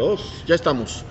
[0.00, 1.04] Dos, ya estamos.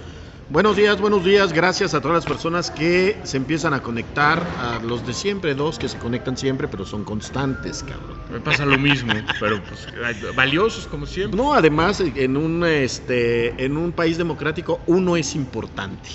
[0.50, 1.54] Buenos días, buenos días.
[1.54, 5.78] Gracias a todas las personas que se empiezan a conectar, a los de siempre, dos
[5.78, 8.18] que se conectan siempre, pero son constantes, cabrón.
[8.32, 9.88] Me pasa lo mismo, pero pues,
[10.36, 11.40] valiosos como siempre.
[11.40, 16.10] No, además, en un, este, en un país democrático, uno es importante.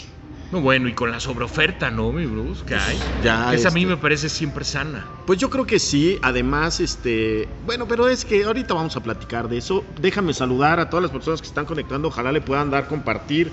[0.52, 2.64] No, bueno, y con la sobreoferta, ¿no, mi Bruce?
[2.64, 2.98] Que hay.
[3.22, 5.04] Ya, Esa a mí este, me parece siempre sana.
[5.26, 9.48] Pues yo creo que sí, además, este, bueno, pero es que ahorita vamos a platicar
[9.48, 9.84] de eso.
[10.00, 13.50] Déjame saludar a todas las personas que están conectando, ojalá le puedan dar compartir,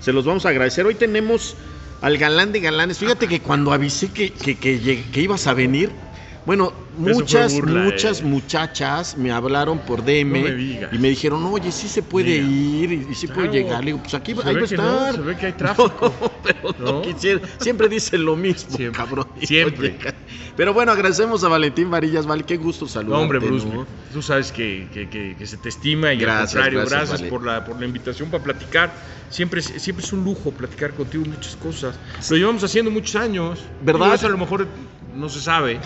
[0.00, 0.84] se los vamos a agradecer.
[0.84, 1.56] Hoy tenemos
[2.02, 5.90] al galán de galanes, fíjate que cuando avisé que, que, que que ibas a venir,
[6.44, 6.72] bueno,
[7.06, 8.24] Eso muchas, burla, muchas eh.
[8.24, 10.50] muchachas me hablaron por DM No me
[10.92, 13.52] y me dijeron, oye, sí se puede ir y, y sí puede Claro.
[13.52, 13.80] llegar.
[13.80, 15.14] Le digo, pues aquí Se ahí va a que no, estar.
[15.14, 16.12] se ve que hay tráfico.
[16.20, 17.02] No, pero no, ¿No?
[17.02, 17.40] quisiera.
[17.60, 19.26] Siempre dicen lo mismo, Siempre, cabrón.
[19.36, 19.96] y no siempre.
[20.56, 23.22] Pero bueno, agradecemos a Valentín Varillas, vale, qué gusto No, saludarte.
[23.22, 23.86] hombre, Bruce, ¿no?
[24.12, 27.20] tú sabes que, que- que- que se te estima y Gracias, al contrario, gracias, gracias,
[27.20, 27.30] vale.
[27.30, 28.92] por, la, por la invitación para platicar.
[29.30, 31.94] Siempre es, siempre es un lujo platicar contigo muchas cosas.
[32.28, 33.60] Lo llevamos haciendo muchos años.
[33.80, 34.06] ¿Verdad?
[34.06, 34.66] Digo, Eso a lo mejor
[35.16, 35.78] no se sabe,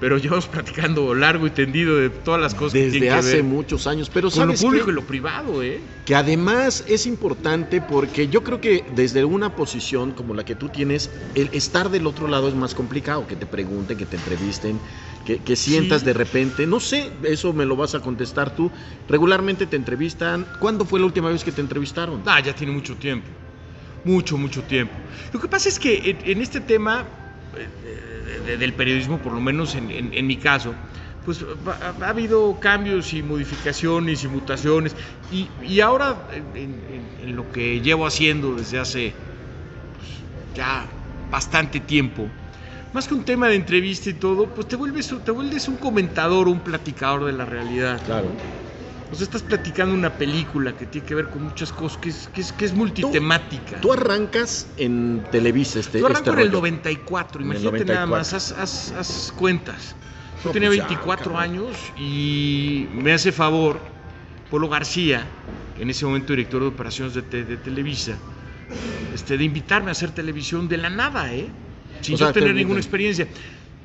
[0.00, 3.34] pero llevamos platicando largo y tendido de todas las cosas que Desde tienen que hace
[3.36, 4.10] ver muchos años.
[4.12, 4.92] Pero con lo público qué?
[4.92, 5.80] y lo privado, ¿eh?
[6.04, 10.68] que además es importante porque yo creo que desde una posición como la que tú
[10.68, 14.78] tienes, el estar del otro lado es más complicado, que te pregunten, que te entrevisten,
[15.24, 16.06] que, que sientas Sí.
[16.06, 18.70] de repente, no sé, eso me lo vas a contestar tú,
[19.08, 22.22] regularmente te entrevistan, ¿cuándo fue la última vez que te entrevistaron?
[22.26, 23.28] Ah, ya tiene mucho tiempo.
[24.04, 24.92] Mucho, mucho tiempo.
[25.32, 27.06] Lo que pasa es que en, en este tema
[27.56, 30.76] eh, de- del periodismo, por lo menos en, en- mi caso,
[31.22, 34.96] pues ha, ha habido cambios y modificaciones y mutaciones.
[35.28, 39.16] Y, y ahora, en lo que llevo haciendo desde hace
[39.92, 40.90] pues, ya
[41.30, 42.30] bastante tiempo,
[42.92, 46.48] más que un tema de entrevista y todo, pues te vuelves, te vuelves un comentador,
[46.48, 48.02] un platicador de la realidad.
[48.04, 48.36] Claro.
[49.14, 52.28] O sea, estás platicando una película que tiene que ver con muchas cosas, que es,
[52.34, 53.80] que es, que es multitemática.
[53.80, 56.58] Tú arrancas en Televisa este, Tú arranco este en el rollo.
[56.58, 58.08] 94, En el imagínate nada 94.
[58.08, 59.94] más, haz, haz- haz cuentas.
[60.42, 61.40] Yo No, tenía pues ya, 24 cabrón.
[61.42, 63.78] años y me hace favor
[64.50, 65.24] Polo García,
[65.78, 68.16] en ese momento director de operaciones de, te- de Televisa,
[69.14, 71.46] este, de invitarme a hacer televisión de la nada, ¿eh?
[72.00, 73.28] Sin O sea, yo tener te- ninguna experiencia.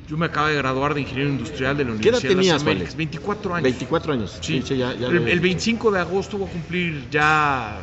[0.10, 2.54] Yo me acabo de graduar de ingeniero industrial de la ¿Qué edad Universidad de tenías,
[2.54, 2.94] las Américas.
[2.96, 2.98] Vale?
[2.98, 3.64] 24 años.
[3.64, 4.40] 24 años.
[4.42, 7.78] Sí, sí, ya- ya el, el 25 de agosto voy a cumplir ya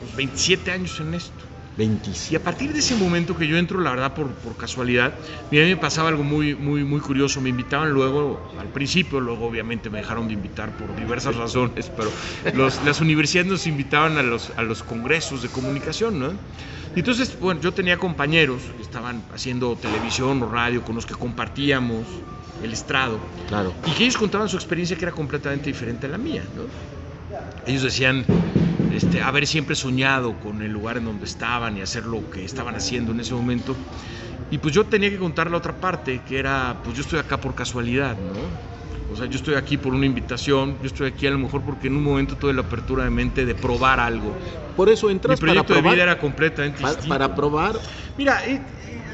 [0.00, 1.44] pues, 27 años en esto.
[1.76, 2.32] 27.
[2.32, 5.12] Y a partir de ese momento que yo entro, la verdad, por, por casualidad,
[5.50, 7.42] mira, a mí me pasaba algo muy, muy, muy curioso.
[7.42, 12.10] Me invitaban luego, al principio, luego obviamente me dejaron de invitar por diversas razones, pero
[12.54, 16.32] los- las universidades nos invitaban a los, a los congresos de comunicación, ¿no?
[16.94, 21.14] Y entonces, bueno, yo tenía compañeros que estaban haciendo televisión o radio con los que
[21.14, 22.06] compartíamos
[22.62, 23.18] el estrado
[23.48, 23.74] Claro.
[23.84, 26.62] y que ellos contaban su experiencia que era completamente diferente a la mía, ¿no?
[27.66, 28.24] Ellos decían
[28.94, 32.76] este, haber siempre soñado con el lugar en donde estaban y hacer lo que estaban
[32.76, 33.76] haciendo en ese momento.
[34.50, 37.40] Y pues yo tenía que contar la otra parte, que era, pues yo estoy acá
[37.40, 38.34] por casualidad, ¿no?
[39.06, 41.88] O sea, yo estoy aquí por una invitación, yo estoy aquí a lo mejor porque
[41.88, 44.34] en un momento tuve la apertura de mente de probar algo.
[44.76, 45.94] Por eso Mi entras para proyecto de probar.
[45.94, 47.08] vida era completamente pa- distinto.
[47.08, 47.80] para probar.
[48.16, 48.60] Mira, eh,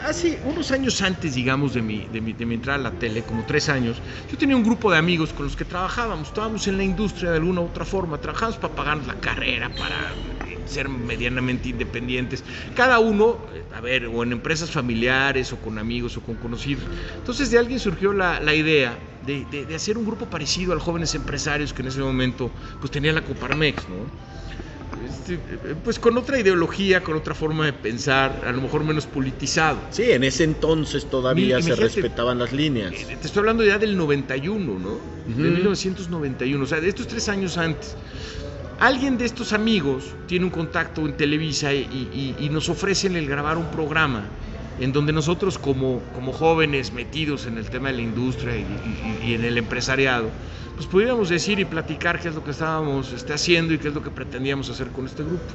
[0.06, 3.24] hace unos años antes, digamos, de mi, de, mi, de mi entrada a la tele,
[3.24, 4.00] como tres años,
[4.30, 7.36] yo tenía un grupo de amigos con los que trabajábamos, estábamos en la industria de
[7.38, 10.12] alguna u otra forma, trabajábamos para pagarnos la carrera, para
[10.46, 15.78] eh, ser medianamente independientes, cada uno, eh, a ver, o en empresas familiares, o con
[15.78, 16.84] amigos, o con conocidos.
[17.18, 20.78] Entonces de alguien surgió la, la idea de, de- de hacer un grupo parecido al
[20.80, 22.50] Jóvenes Empresarios que en ese momento
[22.80, 24.30] pues tenía la Coparmex, ¿no?
[25.04, 25.38] Este,
[25.84, 29.78] pues con otra ideología, con otra forma de pensar, a lo mejor menos politizado.
[29.90, 32.92] Sí, en ese entonces todavía Mi- se respetaban las líneas.
[32.92, 34.98] Eh, Te estoy hablando ya del 91, ¿no?
[35.26, 35.40] De Ujú.
[35.42, 37.94] 1991, o sea, de estos tres años antes.
[38.80, 41.82] Alguien de estos amigos tiene un contacto en Televisa y,
[42.40, 44.24] y- y nos ofrecen el grabar un programa
[44.80, 49.18] en donde nosotros como, como jóvenes metidos en el tema de la industria y, y-
[49.30, 50.32] y en el empresariado,
[50.74, 53.94] pues pudiéramos decir y platicar qué es lo que estábamos este, haciendo y qué es
[53.94, 55.54] lo que pretendíamos hacer con este grupo.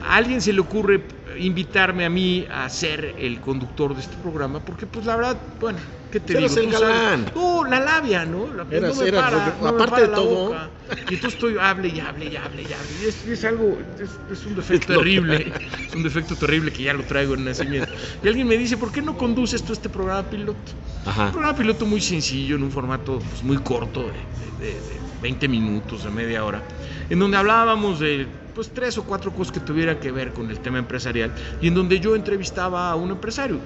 [0.00, 1.06] A alguien se le ocurre
[1.38, 5.78] invitarme a mí a ser el conductor de este programa, porque pues la verdad, bueno,
[6.20, 6.56] ¿qué te digo?
[6.56, 7.70] el Tú galán.
[7.70, 8.46] La labia, ¿no?
[8.54, 10.70] La, Eras- no me eras- para, porque no me aparte para de todo- boca.
[11.10, 12.88] Y entonces estoy, hable y hable y hable y hable.
[13.02, 15.52] Y es, es algo, es, es un defecto Es terrible,
[15.88, 17.90] es un defecto terrible que ya lo traigo en nacimiento.
[18.22, 20.72] Y alguien me dice, ¿por qué no conduces tú este programa piloto?
[21.06, 21.26] Ajá.
[21.26, 24.12] Un programa piloto muy sencillo, en un formato pues, muy corto, de,
[24.58, 26.62] de- de- de 20 minutos, de media hora,
[27.08, 30.58] en donde hablábamos de pues tres o cuatro cosas que tuvieran que ver con el
[30.60, 31.32] tema empresarial
[31.62, 33.58] y en donde yo entrevistaba a un empresario.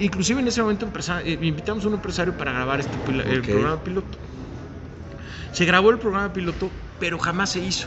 [0.00, 0.90] Inclusive en ese momento
[1.24, 4.18] eh, invitamos a un empresario para grabar este pil- el programa piloto.
[5.52, 6.68] Se grabó el programa piloto,
[6.98, 7.86] pero jamás se hizo.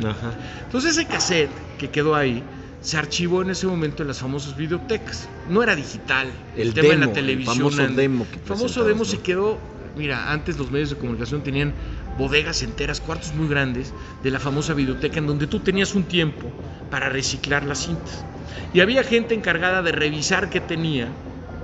[0.00, 0.32] Ajá.
[0.64, 2.42] Entonces ese cassette que quedó ahí
[2.82, 5.28] se archivó en ese momento en las famosas videotecas.
[5.48, 6.26] No era digital.
[6.56, 7.56] El tema en demo, la televisión.
[7.56, 9.04] el famoso demo que el famoso demo ¿no?
[9.04, 9.58] se quedó.
[9.96, 11.72] Mira, antes los medios de comunicación tenían
[12.16, 13.92] bodegas enteras, cuartos muy grandes
[14.22, 16.48] de la famosa videoteca en donde tú tenías un tiempo
[16.90, 18.24] para reciclar las cintas.
[18.72, 21.08] Y había gente encargada de revisar qué tenía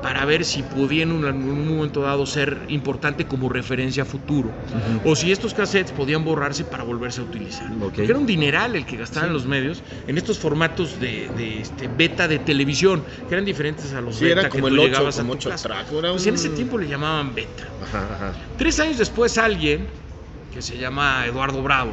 [0.02, 4.06] para ver si podía en un, en un momento dado ser importante como referencia a
[4.06, 4.50] futuro.
[5.04, 7.70] O si estos cassettes podían borrarse para volverse a utilizar.
[7.78, 9.32] Porque era un dineral el que gastaban Sí.
[9.34, 14.00] los medios en estos formatos de, de, este, beta de televisión, que eran diferentes a
[14.00, 15.68] los Sí, beta era que como tú el 8, llegabas a como tu 8 casa.
[15.68, 15.92] track.
[15.92, 17.62] Era Pues en ese tiempo le llamaban beta.
[17.84, 18.32] Ajá, ajá.
[18.58, 19.86] Tres años después alguien,
[20.52, 21.92] que se llama Eduardo Bravo,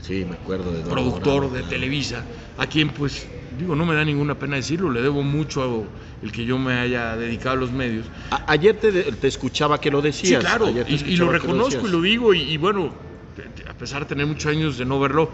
[0.00, 1.68] Sí, me acuerdo de Eduardo productor Bravo, de claro.
[1.74, 2.24] Televisa,
[2.56, 3.26] a quien pues
[3.58, 6.72] digo, no me da ninguna pena decirlo, le debo mucho a el que yo me
[6.72, 8.06] haya dedicado a los medios.
[8.30, 10.40] A- ayer te, te escuchaba que lo Sí, decías.
[10.40, 12.94] claro, ayer te y, lo reconozco y lo digo, y, y bueno,
[13.68, 15.30] a pesar de tener muchos años de no verlo,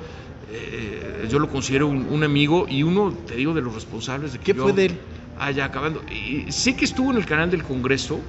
[0.51, 4.39] eh, yo lo considero un, un amigo y uno, te digo, de los responsables de
[4.41, 4.99] que ¿Qué yo fue de él?
[5.39, 6.03] haya acabando.
[6.49, 8.21] Sé que estuvo en el canal del Congreso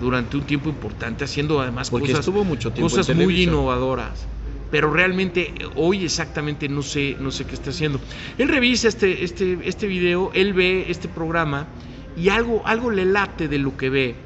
[0.00, 4.26] durante un tiempo importante, haciendo además Porque cosas, estuvo mucho tiempo cosas muy innovadoras.
[4.70, 8.00] Pero realmente hoy exactamente no sé, no sé qué está haciendo.
[8.36, 11.68] Él revisa este, este, este video, él ve este programa
[12.16, 14.16] y algo, algo le late de lo que ve.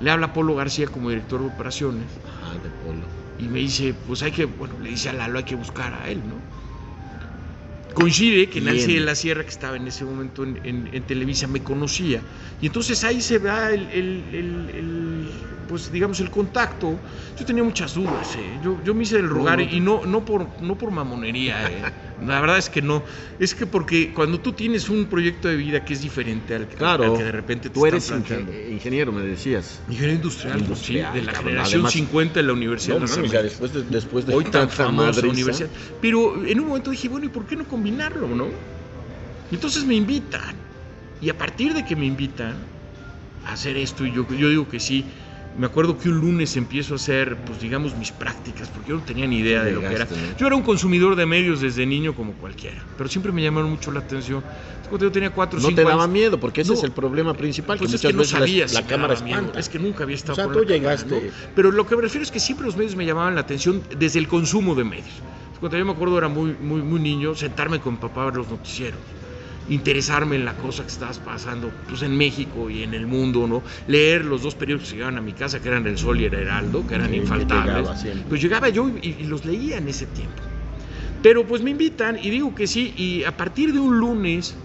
[0.00, 3.06] Le habla a Polo García como director de operaciones Ajá, de Polo.
[3.38, 6.10] y me dice, pues hay que, bueno, le dice a Lalo, hay que buscar a
[6.10, 6.34] él, ¿no?
[7.92, 8.74] Coincide que Bien.
[8.76, 12.24] Nancy de la Sierra, que estaba en ese momento en, en- en Televisa, me conocía.
[12.60, 17.00] Y entonces ahí se va el, el- el- el, pues digamos, el contacto.
[17.34, 18.58] Yo tenía muchas dudas, ¿eh?
[18.60, 19.72] yo, yo me hice el rogar No, no.
[19.74, 21.82] y no, no, por, no por mamonería, ¿eh?
[22.20, 23.02] la verdad es que no.
[23.38, 27.04] Es que porque cuando tú tienes un proyecto de vida que es diferente al, Claro,
[27.12, 28.52] al que de repente te tú eres planteando.
[28.52, 29.80] inge- ingeniero, me decías.
[29.88, 33.30] Ingeniero industrial, Industrial, sí, de la cabrón, generación además- 50 de la Universidad No, mames,
[33.32, 35.70] ya después de, después de hoy tan famosa universidad.
[36.00, 38.50] Pero en un momento dije, bueno, ¿y por qué no combinarlo, no?
[39.50, 40.54] Entonces me invitan.
[41.18, 42.56] Y a partir de que me invitan
[43.44, 45.10] a hacer esto, y yo, yo digo que sí,
[45.54, 49.02] me acuerdo que un lunes empiezo a hacer, pues digamos, mis prácticas, porque yo no
[49.02, 50.08] tenía ni idea de lo que era.
[50.38, 53.90] Yo era un consumidor de medios desde niño como cualquiera, pero siempre me llamaron mucho
[53.92, 54.42] la atención.
[54.88, 56.78] Cuando yo tenía cuatro o No cinco te daba años, miedo, porque ese No.
[56.78, 58.32] es el problema principal, pues que es que no veces
[58.72, 59.58] la- la, cámara espanta.
[59.58, 61.32] Es que nunca había estado O sea, por tú la cámara, llegaste- ¿no?
[61.54, 64.18] Pero lo que me refiero es que siempre los medios me llamaban la atención desde
[64.18, 65.22] el consumo de medios.
[65.60, 68.48] Cuando yo me acuerdo era muy, muy, muy niño, sentarme con papá a ver los
[68.50, 69.00] noticieros,
[69.68, 73.62] interesarme en la cosa que estabas pasando pues, en México y en el mundo, ¿no?
[73.86, 76.34] Leer los dos periódicos que llegaban a mi casa, que eran El Sol y El
[76.34, 77.76] Heraldo, que eran Sí, que infaltables.
[78.04, 78.24] llegaba.
[78.28, 80.42] Pues llegaba yo y, y los leía en ese tiempo.
[81.22, 84.56] Pero pues me invitan y digo que sí, y a partir de un lunes,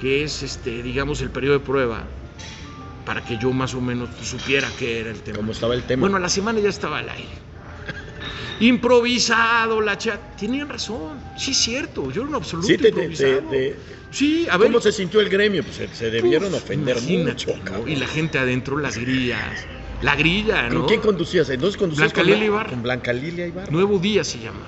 [0.00, 2.04] que es este, digamos, el periodo de prueba,
[3.06, 5.36] para que yo más o menos supiera qué era el tema.
[5.38, 6.00] Como estaba el tema.
[6.00, 7.28] Bueno, a la semana ya estaba al aire.
[8.60, 10.20] Improvisado, la chat.
[10.36, 11.20] Tenían razón.
[11.36, 12.10] Sí, es cierto.
[12.10, 13.48] Yo era un absoluto sí, te, improvisado.
[13.48, 13.76] te- te-
[14.10, 14.68] Sí, a ver.
[14.68, 15.62] ¿Cómo se sintió el gremio?
[15.64, 17.88] Pues se, debieron Uf, ofender mucho, ¿no?
[17.88, 19.66] Y la gente adentro, las grillas.
[20.02, 20.86] La grilla, ¿Con ¿no?
[20.86, 21.48] quién conducías?
[21.48, 22.70] Entonces conducías Blanca con, Lilia Ibarra.
[22.70, 23.70] con Blanca Lilia Ibarra.
[23.70, 24.66] Nuevo Día se llama.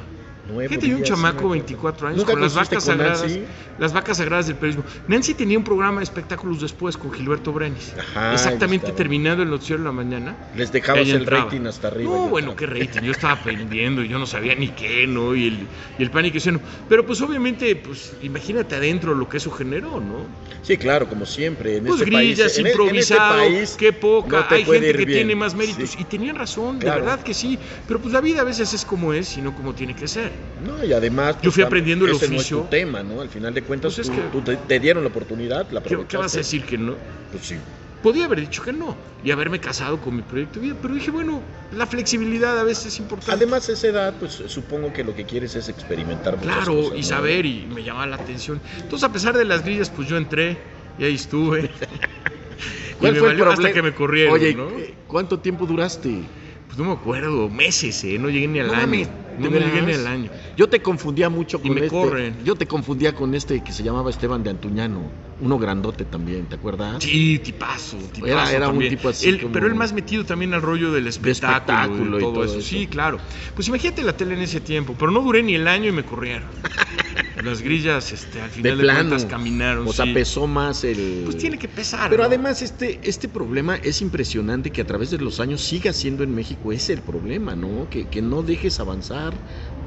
[0.54, 1.48] Nuevo Fíjate, yo un chamaco, me acuerdo.
[1.50, 3.20] 24 años, ¿Nunca con las vacas con sagradas.
[3.22, 3.44] Nancy?
[3.78, 4.84] Las vacas sagradas del periodismo.
[5.08, 7.92] Nancy tenía un programa de espectáculos después con Gilberto Brenis.
[7.98, 10.36] Ajá, Exactamente terminando el noticiero de la mañana.
[10.54, 11.44] Les dejabas el entraba.
[11.46, 12.10] rating hasta arriba.
[12.14, 13.00] No, y bueno, qué rating.
[13.02, 15.34] Yo estaba aprendiendo y yo no sabía ni qué, ¿no?
[15.34, 15.66] Y el,
[15.98, 16.64] y el pánico escénico.
[16.88, 20.26] Pero pues obviamente, pues imagínate adentro lo que eso generó, ¿no?
[20.62, 21.78] Sí, claro, como siempre.
[21.78, 24.46] En Pues este grillas, país, en- en este improvisado, país qué poca.
[24.50, 25.08] no Hay gente que bien.
[25.18, 25.90] tiene más méritos.
[25.90, 25.96] Sí.
[26.00, 27.00] Y tenían razón, Claro.
[27.00, 27.58] de verdad que sí.
[27.88, 30.32] Pero pues la vida a veces es como es y no como tiene que ser.
[30.64, 31.36] No, y además.
[31.42, 32.62] Yo fui tam- aprendiendo el ese no es oficio.
[32.62, 33.20] tu tema, ¿no?
[33.20, 35.88] Al final de cuentas, Pues es tú, que- tú te, dieron la oportunidad, la ¿Qué,
[35.88, 36.16] qué aprovechaste.
[36.18, 36.96] vas a decir que no?
[37.30, 37.56] Pues sí.
[38.02, 41.10] Podía haber dicho que no y haberme casado con mi proyecto de vida, pero dije,
[41.10, 43.32] bueno, la flexibilidad a veces es importante.
[43.32, 47.00] Además, a esa edad, pues supongo que lo que quieres es experimentar claro, cosas, y
[47.00, 47.06] ¿no?
[47.06, 48.60] saber, y me llamaba la atención.
[48.82, 50.58] Entonces, a pesar de las grillas, pues yo entré
[50.98, 51.62] y ahí estuve.
[52.92, 54.68] y ¿Cuál me fue el hasta que me corrieron, Oye, ¿no?
[55.06, 56.24] ¿cuánto tiempo duraste?
[56.66, 58.18] Pues no me acuerdo, meses, ¿eh?
[58.18, 59.08] No llegué ni al No año.
[59.38, 60.30] No ¿de me llegué al año.
[60.56, 61.90] Yo te confundía mucho Y con me este.
[61.90, 62.36] corren.
[62.44, 65.00] Yo te confundía con este que se llamaba Esteban de Antuñano,
[65.38, 67.02] uno grandote también, ¿te acuerdas?
[67.02, 70.54] Sí, tipazo, tipazo Era- era un tipo así Él- como- Pero él más metido también
[70.54, 72.58] al rollo del espectáculo, espectáculo y y todo, todo eso.
[72.58, 72.68] eso.
[72.68, 73.18] Sí, claro.
[73.54, 76.04] Pues imagínate la tele en ese tiempo, pero no duré ni el año y me
[76.04, 76.48] corrieron.
[77.44, 78.98] Las grillas, este, al De final de, plano.
[79.10, 79.86] cuentas caminaron.
[79.86, 80.12] O sea, sí.
[80.14, 81.22] pesó más el.
[81.24, 82.08] Pues tiene que pesar.
[82.08, 82.28] Pero ¿no?
[82.28, 86.34] además este, este problema es impresionante que a través de los años siga siendo en
[86.34, 87.88] México ese el problema, ¿no?
[87.90, 89.34] Que, que no dejes avanzar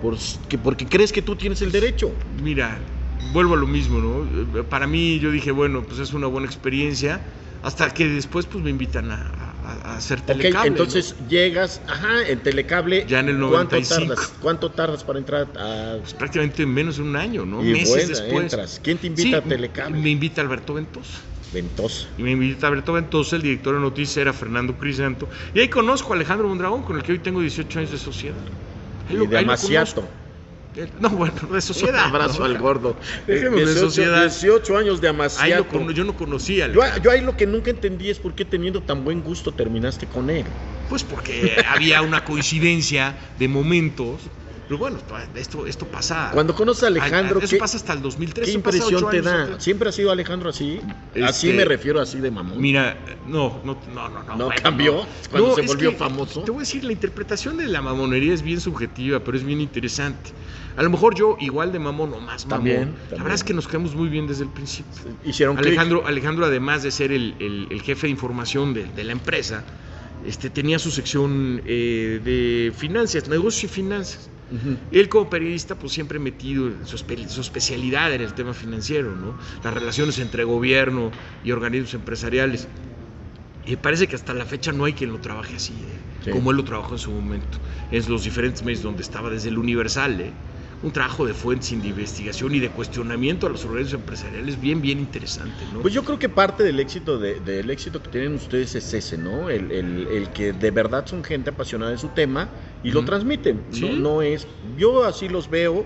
[0.01, 2.15] por, que, porque crees que tú tienes el derecho.
[2.43, 2.79] Mira,
[3.33, 4.59] vuelvo a lo mismo, ¿no?
[4.59, 7.21] Eh, Para mí yo dije, bueno, pues es una buena experiencia,
[7.61, 10.67] hasta que después pues me invitan a, a- a- a hacer telecable.
[10.69, 13.05] entonces llegas, ajá, en Telecable.
[13.07, 14.13] Ya en el ¿cuánto 95.
[14.15, 14.33] tardas?
[14.39, 15.97] ¿Cuánto tardas para entrar a.?
[15.99, 17.61] Pues prácticamente en menos de un año, ¿no?
[17.63, 18.43] Y Meses bueno, después.
[18.43, 18.79] entras.
[18.83, 19.97] ¿Quién te invita Sí, a Telecable?
[19.99, 21.19] Me invita Alberto Ventosa.
[21.53, 22.07] Ventosa.
[22.17, 25.27] Y me invita Alberto Ventosa, el director de noticias era Fernando Crisanto.
[25.53, 28.35] Y ahí conozco a Alejandro Mondragón, con el que hoy tengo 18 años de sociedad.
[29.09, 29.51] Ahí Y lo- de ahí lo
[30.99, 32.05] No, bueno, de Un sociedad.
[32.05, 32.95] abrazo al gordo.
[33.25, 34.21] Dejemos de 18, sociedad.
[34.21, 35.91] 18 años de Amaciato.
[35.91, 39.03] yo no conocía Yo, yo ahí lo que nunca entendí es por qué teniendo tan
[39.03, 40.45] buen gusto terminaste con él.
[40.89, 44.21] Pues porque había una coincidencia de momentos.
[44.67, 44.97] Pero bueno,
[45.35, 46.29] esto, esto pasa.
[46.33, 48.45] Cuando conoces a Alejandro, Eso ¿qué, pasa hasta el 2003.
[48.45, 49.59] qué impresión te da?
[49.61, 50.81] ¿Siempre ha sido Alejandro así?
[51.23, 52.59] Así Este, me refiero, así de mamón.
[52.59, 54.23] Mira, no, no, no, no.
[54.35, 56.41] ¿No bueno, cambió cuando se volvió que, famoso?
[56.43, 59.61] Te voy a decir, la interpretación de la mamonería es bien subjetiva, pero es bien
[59.61, 60.31] interesante.
[60.75, 62.49] A lo mejor yo, igual de mamón o más mamón.
[62.65, 64.91] También, La verdad es que nos quedamos muy bien desde el principio.
[65.23, 65.57] Hicieron.
[65.57, 69.63] Alejandro, Alejandro, además de ser el, el- el jefe de información de, de la empresa,
[70.25, 74.29] este, tenía su sección eh, de finanzas, negocios y finanzas.
[74.49, 74.77] Ujú.
[74.91, 79.15] Él como periodista, pues siempre metido, en su, espe- su especialidad en el tema financiero,
[79.15, 79.37] ¿no?
[79.63, 81.13] Las relaciones entre gobierno
[81.43, 82.69] y organismos empresariales.
[83.65, 86.05] Y parece que hasta la fecha no hay quien lo trabaje así, ¿eh?
[86.23, 86.29] Sí.
[86.31, 87.59] como él lo trabajó en su momento,
[87.91, 90.33] en los diferentes medios donde estaba, desde el Universal, ¿eh?
[90.83, 94.99] Un trabajo de fuentes de investigación y de cuestionamiento a los organismos empresariales bien, bien
[94.99, 95.81] interesante, ¿no?
[95.81, 99.17] Pues yo creo que parte del éxito de- del éxito que tienen ustedes es ese,
[99.17, 99.49] ¿no?
[99.49, 102.49] El, el- el que de verdad son gente apasionada de su tema
[102.83, 103.65] y lo transmiten.
[103.71, 103.81] Sí.
[103.89, 104.47] No, no es.
[104.77, 105.85] Yo así los veo.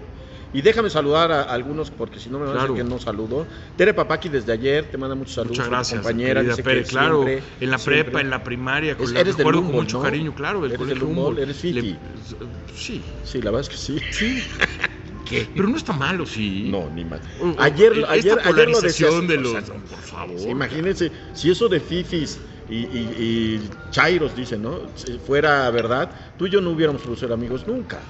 [0.54, 3.48] Y déjame saludar a algunos porque si no me van a decir que no saludo.
[3.78, 5.58] Tere Papaki desde ayer te manda muchos saludos.
[5.58, 6.44] Muchas gracias, compañera.
[6.44, 9.38] dice que claro, siempre- en la siempre- prepa, en la primaria, con Es- la eres
[9.38, 10.04] recuerdo con Humboldt, mucho ¿no?
[10.04, 11.82] cariño, claro, del Eres del Humboldt, eres fifi.
[11.94, 12.00] Le-
[12.76, 14.00] sí, Sí, la verdad es que sí.
[14.12, 14.44] sí.
[15.56, 16.68] Pero no está malo, sí.
[16.70, 17.22] No, ni más.
[17.58, 19.28] Ayer, esta ayer, ayer lo decías.
[19.28, 20.38] de o los, por favor.
[20.38, 22.82] Sí, imagínense, si eso de fifis y, y,
[23.18, 24.78] y chairos, dicen, ¿no?
[24.96, 28.02] Si fuera verdad, tú y yo no hubiéramos podido ser amigos nunca.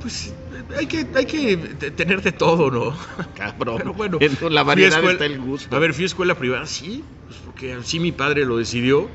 [0.00, 0.32] Pues
[0.76, 2.96] hay que, hay que te- tener de todo, ¿no?
[3.34, 3.76] Cabrón.
[3.78, 5.74] Pero bueno, en la variedad escuela- está el gusto.
[5.74, 9.10] A ver, fui a escuela privada, sí, pues porque así mi padre lo decidió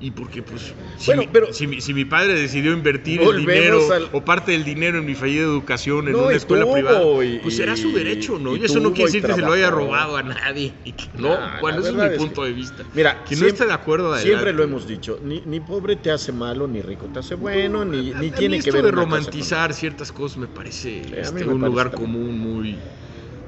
[0.00, 0.62] y porque pues
[0.96, 4.24] si, Bueno, mi, pero- si, mi, si mi padre decidió invertir el dinero al- o
[4.24, 7.56] parte del dinero en mi fallida educación en No, una escuela tuvo, privada, y- pues
[7.56, 8.54] será su derecho, ¿no?
[8.56, 10.72] y Y, eso no quiere decir que se lo haya robado a nadie.
[10.84, 12.84] que- no, Nah, bueno, ese es mi es punto que- de vista.
[12.94, 14.52] Mira, Quien no esté de acuerdo, Siempre adelante.
[14.56, 18.12] lo hemos dicho, ni, ni pobre te hace malo, ni rico te hace bueno, ni,
[18.12, 21.00] A- ni a tiene que esto ver de cosa con romantizar ciertas cosas me parece
[21.00, 22.12] este, me un parece lugar también.
[22.12, 22.78] común muy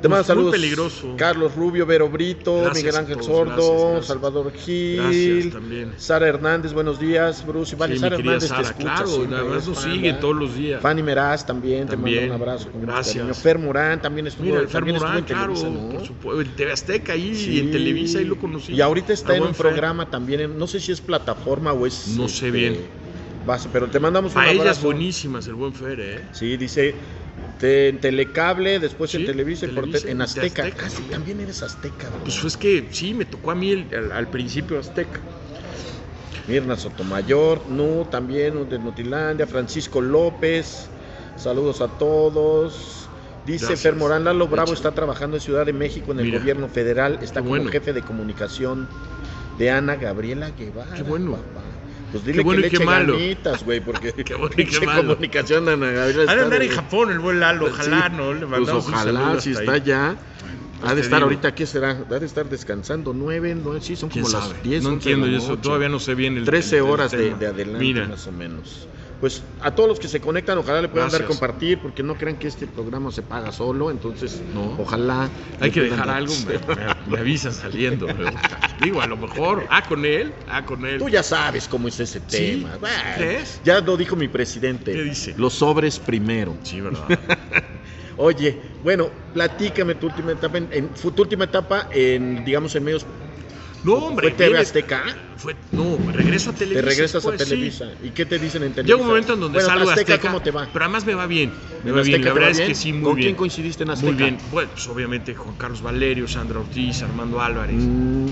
[0.00, 0.50] Te mando Pues, saludos.
[0.50, 1.14] muy peligroso.
[1.16, 4.07] Carlos Rubio, Vero Brito, Gracias Miguel Ángel todos, Sordo, gracias, gracias.
[4.07, 5.92] Salvador Gil, también.
[5.99, 7.75] Sara Hernández, buenos días, Bruce.
[7.75, 10.54] y Vale, Sí, Sara Hernández Sara, te escucha claro, siempre, nos fan, sigue todos los
[10.57, 10.80] días.
[10.80, 13.38] Fanny Meraz también, te mando un abrazo con gracias.
[13.38, 15.88] Fer Morán también estuvo, Mira, el Fer también estuvo en claro, Televisa, ¿no?
[15.90, 17.50] por supuesto, en TV Azteca ahí Sí.
[17.52, 18.73] y en Televisa ahí lo conocí.
[18.73, 19.66] Y ahorita está en un Fer.
[19.66, 22.09] programa también, en- no sé si es plataforma o es...
[22.16, 22.76] No sé este, bien.
[23.47, 24.83] base, pero te mandamos un A ellas abrazo.
[24.87, 26.25] buenísimas, el buen Fer, ¿eh?
[26.33, 26.95] Sí, dice
[27.61, 30.62] te- en Telecable, después en Televisa, en Azteca.
[30.64, 31.40] Azteca Ah, sí, también.
[31.40, 32.25] eres Azteca, ¿verdad?
[32.25, 35.21] Pues es que sí, me tocó a mí el- al, al principio Azteca.
[36.47, 40.88] Mirna Sotomayor, Nu también de Notilandia, Francisco López,
[41.37, 43.09] saludos a todos.
[43.45, 43.81] Dice Gracias.
[43.83, 47.19] Fer Morán, Lalo Bravo está trabajando en Ciudad de México en el Mira, gobierno federal,
[47.23, 47.71] está como bueno.
[47.71, 48.88] jefe de comunicación
[49.59, 50.95] de Ana Gabriela Guevara.
[50.97, 51.33] Qué bueno.
[51.33, 51.70] papá.
[52.12, 53.17] Pues dile bueno que y le qué malo.
[53.64, 55.14] güey, porque Qué bueno y qué malo.
[55.14, 58.17] comunicación de Ana Gabriela Ha de andar en Japón el buen Lalo, ojalá, Sí.
[58.17, 58.35] ¿no?
[58.35, 59.83] Le Pues ojalá, si está ahí.
[59.85, 60.17] ya.
[60.83, 61.25] Ha te de estar digo.
[61.26, 61.90] ahorita, ¿qué será?
[62.11, 64.55] Ha de estar descansando nueve, nueve, sí, son ¿Quién como sabe?
[64.55, 64.83] las 10.
[64.83, 67.11] no 11 de entiendo yo eso, todavía no sé bien el 13 el- el horas
[67.12, 68.88] de, de adelante Mira, más o menos.
[69.21, 71.39] Pues a todos los que se conectan, ojalá le puedan dar Gracias.
[71.39, 74.77] compartir, porque no crean que este programa se paga solo, entonces No.
[74.79, 75.31] ojalá.
[75.61, 78.07] hay que dejar dar- algo, me, me- me avisan saliendo.
[78.07, 78.31] pero,
[78.81, 80.99] Digo, a lo mejor, ah, con él, ah, con él.
[80.99, 82.79] Tú ya sabes cómo es ese tema.
[82.79, 83.61] Bueno, ¿Crees?
[83.62, 84.93] Ya lo dijo mi presidente.
[84.93, 85.35] ¿Qué dice?
[85.37, 86.57] Los sobres primero.
[86.62, 87.07] Sí, ¿verdad?
[88.17, 93.07] Oye, bueno, platícame tu última etapa en, en- tu última etapa en, digamos, en medios.
[93.83, 94.29] No, hombre.
[94.29, 95.05] ¿Fue TV Azteca?
[95.37, 96.83] Fue, no, regreso a Televisa.
[96.83, 97.37] Te regresas a sí.
[97.39, 97.93] Televisa.
[98.03, 98.95] ¿Y qué te dicen en Televisa?
[98.95, 100.29] Llega un momento en donde bueno, salgo Azteca, Azteca.
[100.29, 100.69] ¿cómo te va?
[100.73, 101.53] Pero además me va bien.
[101.83, 102.25] Me ¿En va bien.
[102.25, 102.69] La verdad es bien?
[102.69, 103.27] que sí, muy ¿Con bien.
[103.29, 104.13] quién coincidiste en Azteca?
[104.13, 104.39] Muy bien.
[104.51, 107.77] Bueno, pues obviamente Juan Carlos Valerio, Sandra Ortiz, Armando Álvarez.
[107.83, 108.29] Mm,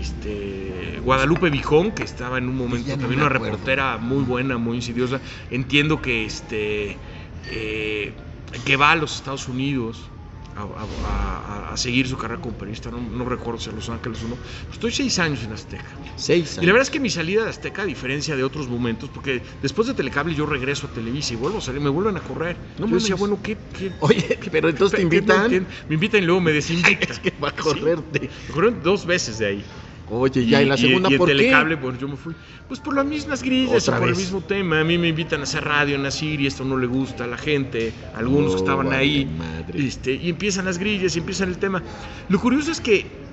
[0.00, 3.44] este Guadalupe Bijón, que estaba en un momento Ya no también una acuerdo.
[3.44, 5.20] reportera muy buena, muy insidiosa.
[5.50, 6.96] Entiendo que este
[7.50, 8.14] eh,
[8.64, 10.10] que va a los Estados Unidos
[10.56, 13.88] a, a- a- a seguir su carrera como periodista, no, no recuerdo si a Los
[13.88, 14.38] Ángeles o no.
[14.72, 15.84] Estoy seis años en Azteca.
[16.16, 16.66] seis Y la años.
[16.72, 19.94] verdad es que mi salida de Azteca, a diferencia de otros momentos, porque después de
[19.94, 22.56] Telecable yo regreso a Televisa y vuelvo a salir, me vuelven a correr.
[22.78, 23.56] No yo decía, bueno, ¿qué?
[23.72, 25.68] qué Oye, pero entonces te invitan.
[25.88, 27.10] me invitan y luego me desinvitan.
[27.10, 28.30] Es que va a correrte.
[28.48, 29.64] Me corrieron dos veces de ahí.
[30.08, 31.34] Oye, ya, ¿y la segunda y en por qué?
[31.34, 32.34] Telecable, pues yo me fui.
[32.68, 34.10] Pues por las mismas grillas, y por vez.
[34.10, 34.80] el mismo tema.
[34.80, 37.26] A mí me invitan a hacer radio en Asir y esto no le gusta a
[37.26, 39.24] la gente, algunos que estaban vale ahí.
[39.26, 39.86] madre.
[39.86, 41.82] Este, y empiezan las grillas y empiezan el tema.
[42.28, 43.25] Lo curioso es que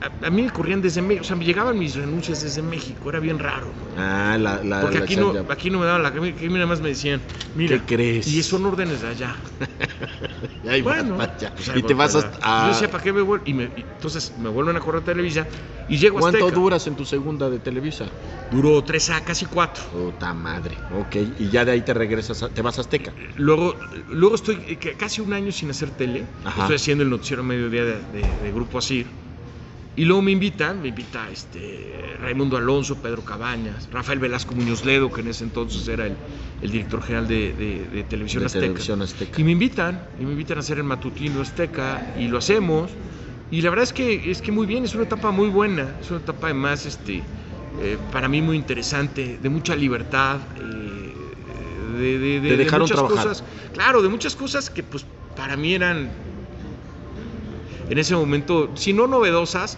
[0.00, 3.20] a, mí me corrían desde México, o sea, me llegaban mis renuncias desde México, era
[3.20, 3.74] bien raro.
[3.74, 3.86] ¿no?
[3.96, 6.80] Ah, la, la, Porque la aquí no, aquí no me daban la aquí nada más
[6.80, 7.20] me decían,
[7.54, 8.26] mira, ¿Qué crees?
[8.26, 9.36] Y son órdenes de allá.
[10.68, 11.52] Ahí vas bueno, para allá.
[11.54, 12.32] pues y te vas allá.
[12.42, 13.44] a- Yo decía, ¿para qué me vuelvo?
[13.46, 15.46] Y, me- y entonces me vuelven a correr a Televisa
[15.88, 18.06] y llego a ¿Cuánto duras en tu segunda de Televisa?
[18.50, 19.82] Duró tres a casi cuatro.
[19.92, 20.76] Puta madre.
[20.92, 23.12] Ok, y ya de ahí te regresas, a- te vas a Azteca.
[23.36, 23.76] Luego,
[24.08, 26.26] luego estoy eh, casi un año sin hacer tele.
[26.44, 26.62] Ajá.
[26.62, 29.06] Estoy haciendo el noticiero mediodía de, de- de Grupo Asir.
[29.96, 35.12] Y luego me invitan, me invita este, Raimundo Alonso, Pedro Cabañas, Rafael Velasco Muñoz Ledo,
[35.12, 36.18] que en ese entonces era el,
[36.60, 38.60] el director general de, de- de Televisión de Azteca.
[38.66, 39.40] Televisión Azteca.
[39.40, 42.98] Y me invitan, y me invitan a hacer el matutino Azteca, y lo hacemos.
[43.50, 46.10] Y la verdad es que, es que muy bien, es una etapa muy buena, es
[46.10, 47.28] una etapa además este,
[47.72, 51.34] eh, para mí muy interesante, de mucha libertad, eh,
[51.98, 53.26] de, de, de- dejaron muchas trabajar.
[53.26, 55.04] cosas, claro, de muchas cosas que pues
[55.34, 56.14] para mí eran
[57.90, 59.76] en ese momento, si no novedosas,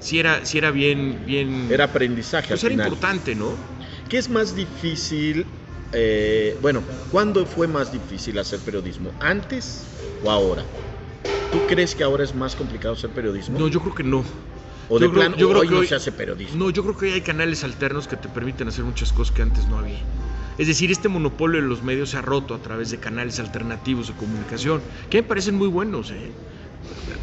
[0.00, 2.88] si era, si era bien, bien, Era aprendizaje pues al era final.
[2.88, 3.56] importante, ¿no?
[4.08, 5.46] ¿Qué es más difícil?
[5.92, 6.82] eh, bueno,
[7.12, 9.14] ¿cuándo fue más difícil hacer periodismo?
[9.20, 9.86] ¿Antes
[10.24, 10.64] o ahora?
[11.52, 13.56] ¿Tú crees que ahora es más complicado hacer periodismo?
[13.56, 14.24] No, yo creo que no.
[14.88, 16.58] ¿O de creo- plano yo creo hoy que no hoy- se hace periodismo?
[16.64, 19.42] No, yo creo que hoy hay canales alternos que te permiten hacer muchas cosas que
[19.42, 20.00] antes no había.
[20.58, 24.08] Es decir, este monopolio de los medios se ha roto a través de canales alternativos
[24.08, 26.10] de comunicación, que me parecen muy buenos.
[26.10, 26.32] ¿eh?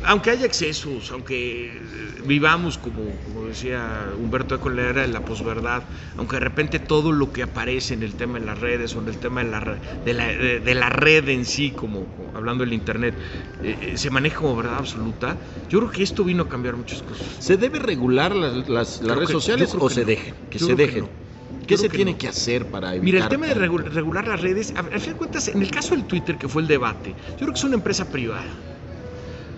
[0.04, 5.08] Aunque haya excesos, aunque eh, vivamos, como, como decía Humberto Eco en la era de
[5.08, 5.84] la posverdad,
[6.18, 9.08] aunque de repente todo lo que aparece en el tema de las redes o en
[9.08, 12.74] el tema de la, de la, de- de la red en sí, como, hablando del
[12.74, 13.16] Internet,
[13.62, 15.38] eh, eh, se maneja como verdad absoluta,
[15.70, 17.26] yo creo que esto vino a cambiar muchas cosas.
[17.40, 20.08] ¿Se debe regular las, las- redes que- sociales o se no.
[20.08, 20.36] dejen?
[20.50, 21.00] Que Yo se que dejen.
[21.02, 21.10] no.
[21.68, 22.18] ¿Qué se que tiene no.
[22.18, 25.48] que hacer para evitar Mira, el tema de regular las redes, al fin de cuentas,
[25.48, 28.10] en el caso del Twitter, que fue el debate, yo creo que es una empresa
[28.10, 28.52] privada.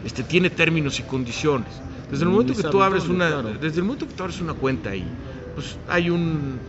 [0.03, 1.83] Este, tiene términos y condiciones.
[2.09, 3.53] Desde el Ni momento que tú abres una, claro.
[3.57, 5.17] desde el momento que tú abres una cuenta ahí,
[5.53, 6.59] pues hay un,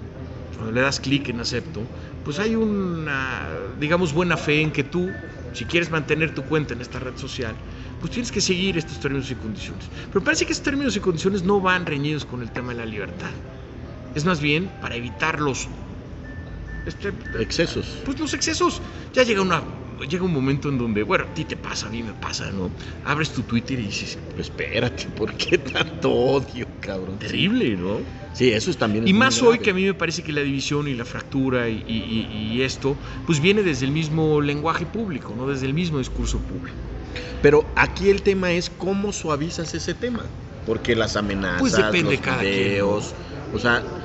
[0.54, 1.90] cuando le das clic en acepto,
[2.22, 5.20] pues hay una, digamos, buena fe en que tú,
[5.52, 7.60] si quieres mantener tu cuenta en esta red social,
[7.98, 9.90] pues tienes que seguir estos términos y condiciones.
[10.12, 12.86] Pero parece que estos términos y condiciones no van reñidos con el tema de la
[12.86, 13.30] libertad.
[14.14, 15.68] Es más bien para evitar los
[16.86, 18.02] este, Excesos.
[18.04, 18.82] pues los excesos.
[19.12, 19.62] Ya llega una
[20.08, 22.72] llega un momento en donde, bueno, a ti te pasa, a mí me pasa, ¿no?
[23.02, 27.18] Abres tu Twitter y dices, espérate, ¿por qué tanto odio, cabrón?
[27.18, 28.00] terrible, ¿no?
[28.32, 29.06] Sí, eso es también.
[29.06, 31.84] Y más hoy que a mí me parece que la división y la fractura y,
[31.86, 35.46] y- y- y esto, pues viene desde el mismo lenguaje público, ¿no?
[35.46, 36.76] Desde el mismo discurso público.
[37.40, 40.30] Pero aquí el tema es cómo suavizas ese tema.
[40.64, 43.14] Porque las amenazas, Pues depende los cada quien, videos,
[43.52, 44.03] o sea,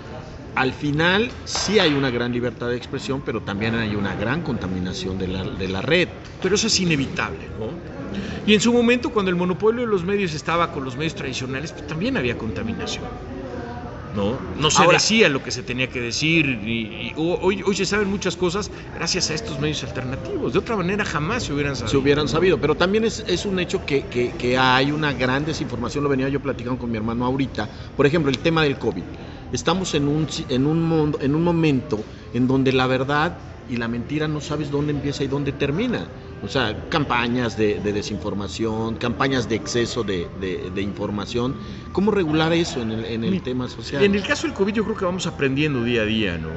[0.55, 5.17] al final sí hay una gran libertad de expresión, pero también hay una gran contaminación
[5.17, 6.09] de la, de la red.
[6.41, 7.67] Pero eso es inevitable, ¿no?
[8.45, 11.71] Y en su momento, cuando el monopolio de los medios estaba con los medios tradicionales,
[11.71, 13.05] pues también había contaminación.
[14.15, 14.39] ¿No?
[14.55, 16.47] No se Ahora- decía lo que se tenía que decir.
[16.47, 20.51] Y, y hoy, hoy se saben muchas cosas gracias a estos medios alternativos.
[20.53, 21.91] De otra manera, jamás se hubieran sabido.
[21.91, 25.45] Se hubieran sabido, pero también es, es un hecho que, que- que hay una gran
[25.45, 27.69] desinformación, lo venía yo platicando con mi hermano ahorita.
[27.95, 29.03] Por ejemplo, el tema del COVID.
[29.51, 33.87] Estamos en un, en un, mundo, en un momento en donde la verdad y la
[33.87, 36.07] mentira no sabes dónde empieza y dónde termina.
[36.41, 41.55] O sea, campañas de, de desinformación, campañas de exceso de, de- de información.
[41.91, 44.03] ¿Cómo regular eso en el, en el Mi- tema social?
[44.03, 46.49] En el caso del COVID yo creo que vamos aprendiendo día a día, ¿no?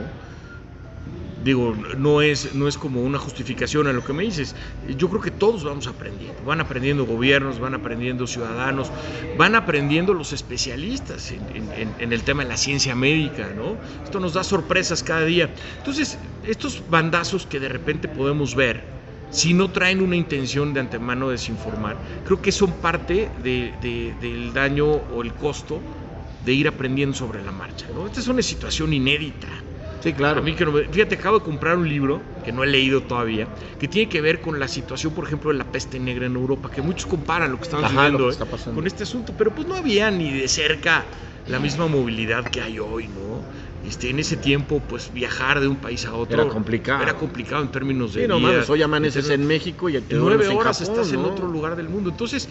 [1.45, 4.55] Digo, no es, no es como una justificación a lo que me dices.
[4.97, 6.43] Yo creo que todos vamos aprendiendo.
[6.45, 8.91] Van aprendiendo gobiernos, van aprendiendo ciudadanos,
[9.37, 13.77] van aprendiendo los especialistas en, el tema de la ciencia médica, ¿no?
[14.05, 15.53] Esto nos da sorpresas cada día.
[15.79, 18.85] Entonces, estos bandazos que de repente podemos ver,
[19.31, 24.15] si no traen una intención de antemano de desinformar, creo que son parte de- de-
[24.21, 25.81] del daño o el costo
[26.45, 27.87] de ir aprendiendo sobre la marcha.
[27.95, 28.07] ¿no?
[28.07, 29.49] Esta es una situación inédita.
[30.03, 30.41] Sí, claro.
[30.41, 33.05] A mí que no me- fíjate, acabo de comprar un libro que no he leído
[33.11, 33.47] todavía,
[33.79, 36.71] que tiene que ver con la situación, por ejemplo, de la peste negra en Europa,
[36.71, 38.73] que muchos comparan lo que estamos Ajá, viviendo lo que ¿eh?
[38.75, 41.11] con este asunto, pero pues no había ni de cerca
[41.47, 43.47] la misma movilidad que hay hoy, ¿no?
[43.81, 47.03] Este, en ese tiempo, pues viajar de un país a otro Era complicado.
[47.03, 49.97] Era complicado en términos de Sí, no días, mames, hoy amaneces en en México y
[49.97, 52.11] en nueve duermes en horas Japón, estás en otro lugar del mundo.
[52.11, 52.49] Entonces,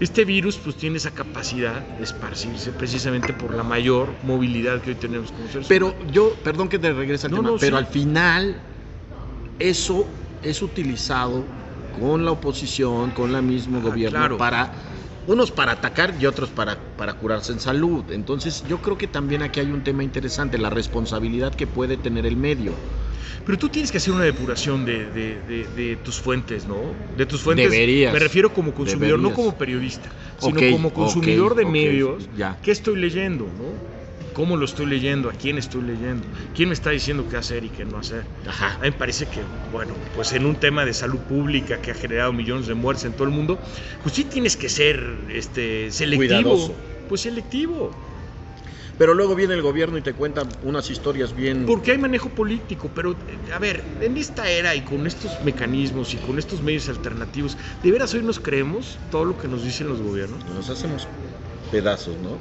[0.00, 4.96] este virus pues tiene esa capacidad de esparcirse precisamente por la mayor movilidad que hoy
[4.96, 7.84] tenemos como seres Pero yo, perdón que te regrese al No, tema, no, pero sí.
[7.84, 8.62] al final
[9.58, 11.44] eso es utilizado
[11.90, 14.36] con la oposición, con el mismo Ah, gobierno claro.
[14.36, 14.72] para
[15.26, 18.10] unos para atacar y otros para, para curarse en salud.
[18.12, 22.24] Entonces yo creo que también aquí hay un tema interesante, la responsabilidad que puede tener
[22.24, 22.80] el medio.
[23.44, 26.96] Pero tú tienes que hacer una depuración de, de- de- de tus fuentes, ¿no?
[27.16, 27.70] De tus fuentes.
[27.70, 28.12] Deberías.
[28.12, 32.28] Me refiero como consumidor, no como periodista, sino como consumidor de medios.
[32.36, 32.58] ya.
[32.62, 33.98] ¿Qué estoy leyendo, no?
[34.32, 35.28] ¿Cómo lo estoy leyendo?
[35.30, 36.28] ¿A quién estoy leyendo?
[36.54, 38.24] ¿Quién me está diciendo qué hacer y qué no hacer?
[38.46, 38.74] Ajá.
[38.76, 41.94] A mí me parece que, bueno, pues en un tema de salud pública que ha
[41.94, 43.60] generado millones de muertes en todo el mundo,
[44.02, 45.00] pues sí tienes que ser
[45.30, 46.42] este, selectivo.
[46.42, 46.76] Cuidadoso.
[47.08, 47.90] Pues selectivo.
[48.98, 51.66] Pero luego viene el gobierno y te cuenta unas historias bien...
[51.66, 56.12] Porque hay manejo político, pero eh, a ver, en esta era y con estos mecanismos
[56.14, 59.88] y con estos medios alternativos, ¿de veras hoy nos creemos todo lo que nos dicen
[59.88, 60.44] los gobiernos?
[60.46, 61.06] Nos hacemos
[61.70, 62.38] pedazos, ¿no?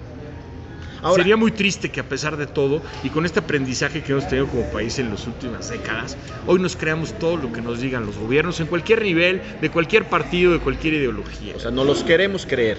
[1.16, 4.48] Sería muy triste que a pesar de todo y con este aprendizaje que hemos tenido
[4.48, 6.18] como país en las últimas décadas,
[6.48, 10.06] hoy nos creamos todo lo que nos digan los gobiernos en cualquier nivel, de cualquier
[10.10, 11.56] partido, de cualquier ideología.
[11.56, 12.78] o sea, no los queremos creer.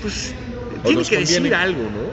[0.00, 0.34] Pues
[0.82, 2.10] tiene que decir algo, ¿no?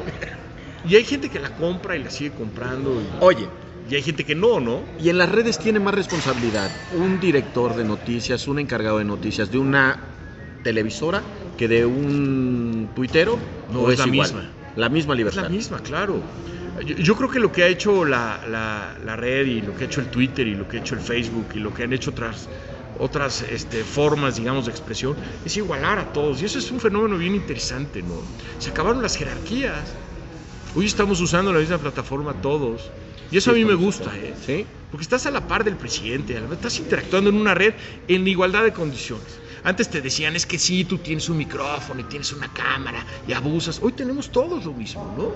[0.84, 3.48] Y hay gente que la compra y la sigue comprando y, Oye,
[3.90, 4.84] y hay gente que no, ¿no?
[5.00, 9.50] y en las redes tiene más responsabilidad un director de noticias, un encargado de noticias
[9.52, 9.98] de una
[10.64, 11.24] televisora
[11.58, 13.40] que de un tuitero.
[13.70, 14.28] No, ¿O es la igual?
[14.34, 14.50] misma.
[14.76, 15.44] La misma Es libertad.
[15.44, 16.24] la misma, claro.
[16.86, 19.86] Yo, yo creo que lo que ha hecho la, la- la red y lo que
[19.86, 21.94] ha hecho el Twitter y lo que ha hecho el Facebook y lo que han
[21.94, 22.48] hecho otras,
[23.00, 26.42] otras este, formas, digamos, de expresión, es igualar a todos.
[26.42, 28.16] Y eso es un fenómeno bien interesante, ¿no?
[28.60, 29.94] Se acabaron las jerarquías.
[30.76, 32.90] Hoy estamos usando la misma plataforma todos.
[33.32, 34.16] Y eso Sí, a mí me gusta.
[34.16, 34.34] ¿eh?
[34.46, 34.66] Sí.
[34.92, 37.74] Porque estás a la par del presidente, estás interactuando en una red
[38.08, 39.40] en igualdad de condiciones.
[39.64, 43.34] Antes te decían, es que sí, tú tienes un micrófono y tienes una cámara y
[43.34, 43.80] abusas.
[43.82, 45.32] Hoy tenemos todos lo mismo, ¿no?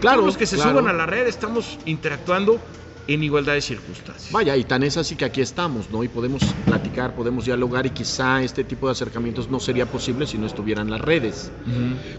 [0.00, 0.72] Claro, Todos los que se claro.
[0.72, 2.60] suban a la red estamos interactuando
[3.14, 4.32] en igualdad de circunstancias.
[4.32, 6.04] Vaya, y tan es así que aquí estamos, ¿no?
[6.04, 10.38] Y podemos platicar, podemos dialogar y quizá este tipo de acercamientos no sería posible si
[10.38, 11.50] no estuvieran las redes.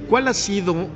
[0.10, 0.89] ¿Cuál ha sido,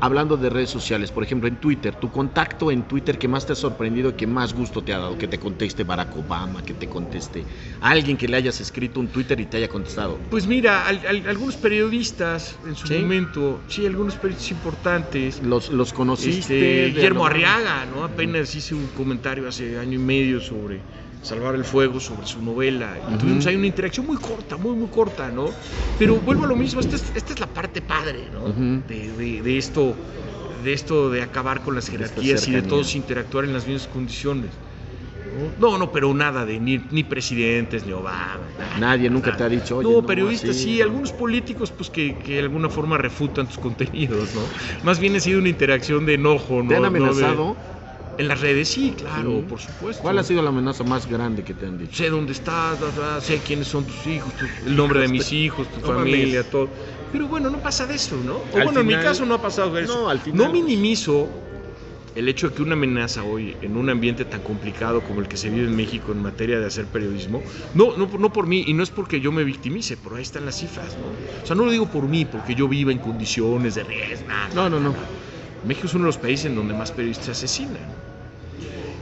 [0.00, 3.52] hablando de redes sociales, por ejemplo en Twitter, tu contacto en Twitter que más te
[3.52, 5.16] ha sorprendido y que más gusto te ha dado?
[5.18, 7.44] Que te conteste Barack Obama, que te conteste
[7.80, 10.20] alguien que le hayas escrito un Twitter y te haya contestado.
[10.30, 12.98] Pues mira, al- al- algunos periodistas en su ¿Sí?
[12.98, 15.40] momento, sí, algunos periodistas importantes.
[15.42, 16.84] ¿Los, los conociste?
[16.84, 18.04] Este, Guillermo Arriaga, ¿no?
[18.04, 20.82] Apenas hice un comentario hace año y medio sobre
[21.24, 22.98] Salvar el Fuego, sobre su novela.
[22.98, 23.18] Y Ujú.
[23.18, 25.46] tuvimos ahí una interacción muy corta, muy, muy corta, ¿no?
[25.98, 28.42] Pero vuelvo a lo mismo, esta es, esta es la parte padre, ¿no?
[28.44, 28.84] Ujú.
[28.86, 29.96] de, de- de esto,
[30.62, 34.50] de esto de acabar con las jerarquías y de todos interactuar en las mismas condiciones.
[35.58, 35.78] ¿no?
[35.78, 38.46] No, pero nada de ni, ni presidentes, ni Obama.
[38.58, 39.38] nada, Nadie nunca nada.
[39.38, 40.84] te ha dicho, oye, No, no, periodistas así, sí, no.
[40.84, 44.42] algunos políticos pues que, que de alguna forma refutan tus contenidos, ¿no?
[44.82, 46.68] Más bien ha sido una interacción de enojo, ¿no?
[46.68, 47.56] ¿Te han No de- amenazado?
[48.16, 49.46] En las redes sí, claro, Sí.
[49.48, 50.02] por supuesto.
[50.02, 51.96] ¿Cuál ha sido la amenaza más grande que te han dicho?
[51.96, 52.78] Sé dónde estás,
[53.24, 54.32] sé quiénes son tus hijos,
[54.64, 56.50] el nombre de mis hijos, tu No familia, mames.
[56.50, 56.70] todo.
[57.10, 58.36] Pero bueno, no pasa de eso, ¿no?
[58.52, 59.94] O Al bueno, en mi final- caso no ha pasado de eso.
[60.02, 61.28] No, al final- No minimizo
[62.14, 65.36] el hecho de que una amenaza hoy en un ambiente tan complicado como el que
[65.36, 67.42] se vive en México en materia de hacer periodismo,
[67.74, 70.44] no, no, no por mí, y no es porque yo me victimice, pero ahí están
[70.44, 71.06] las cifras, ¿no?
[71.08, 74.28] O sea, no lo digo por mí, porque yo viva en condiciones de riesgo.
[74.54, 74.94] No, no, no.
[75.64, 77.98] México es uno de los países en donde más periodistas se asesinan.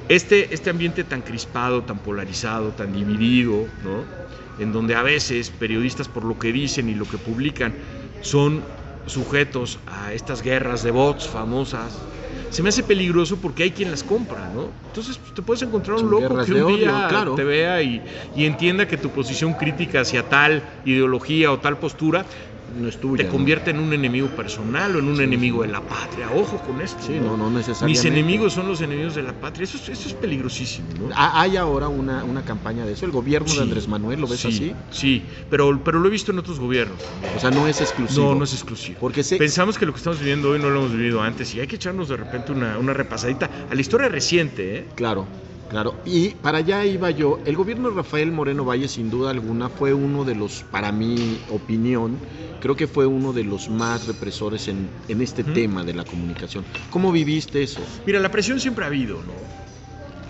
[0.08, 4.10] Este, este ambiente tan crispado, tan polarizado, tan dividido, ¿no?
[4.56, 7.76] en donde a veces periodistas por lo que dicen y lo que publican
[8.20, 8.68] son
[9.06, 12.10] sujetos a estas guerras de bots famosas,
[12.50, 14.76] se me hace peligroso porque hay quien las compra, ¿no?
[14.86, 17.34] Entonces pues, te puedes encontrar un Son loco que un odio, día claro.
[17.34, 22.26] te vea y, y entienda que tu posición crítica hacia tal ideología o tal postura
[22.74, 23.18] No es tuya.
[23.18, 23.30] te ¿no?
[23.30, 25.66] convierte en un enemigo personal o en un Sí, enemigo sí.
[25.66, 26.30] de la patria.
[26.32, 27.02] Ojo con esto.
[27.02, 27.86] Sí, no, no necesariamente.
[27.86, 29.64] Mis enemigos son los enemigos de la patria.
[29.64, 31.08] Eso es, eso es peligrosísimo, ¿no?
[31.14, 33.04] Ha- Hay ahora una, una campaña de eso.
[33.06, 34.76] ¿El gobierno Sí, de Andrés Manuel lo ves sí, así?
[34.90, 37.00] Sí, pero, pero lo he visto en otros gobiernos.
[37.34, 38.32] O sea, no es exclusivo.
[38.32, 38.98] No, no es exclusivo.
[39.00, 41.66] Porque Pensamos que lo que estamos viviendo hoy no lo hemos vivido antes y hay
[41.66, 44.88] que echarnos de repente una, una repasadita a la historia reciente, ¿eh?
[44.94, 45.26] Claro,
[45.72, 46.00] claro.
[46.04, 47.42] Y para allá iba yo.
[47.46, 51.42] El gobierno de Rafael Moreno Valle, sin duda alguna, fue uno de los, para mi
[51.48, 52.22] opinión,
[52.58, 56.66] creo que fue uno de los más represores en, en este tema de la comunicación.
[56.90, 57.88] ¿Cómo viviste eso?
[58.04, 59.48] Mira, la presión siempre ha habido, ¿no?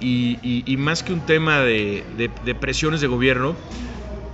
[0.00, 3.58] Y, y- y más que un tema de, de- de presiones de gobierno,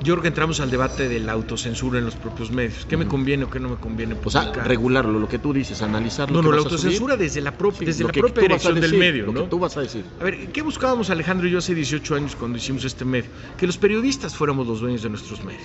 [0.00, 2.86] yo creo que entramos al debate de la autocensura en los propios medios.
[2.86, 3.10] ¿Qué me Ujú.
[3.10, 4.68] conviene o qué no me conviene O sea, publicar?
[4.68, 6.36] regularlo, lo que tú dices, analizarlo.
[6.36, 9.42] no, no, la autocensura desde la, propia desde la propia dirección del medio, Lo ¿no?
[9.44, 10.04] que tú vas a decir.
[10.20, 13.30] A ver, ¿qué buscábamos Alejandro y yo hace 18 años cuando hicimos este medio?
[13.56, 15.62] Que los periodistas fuéramos los dueños de nuestros medios.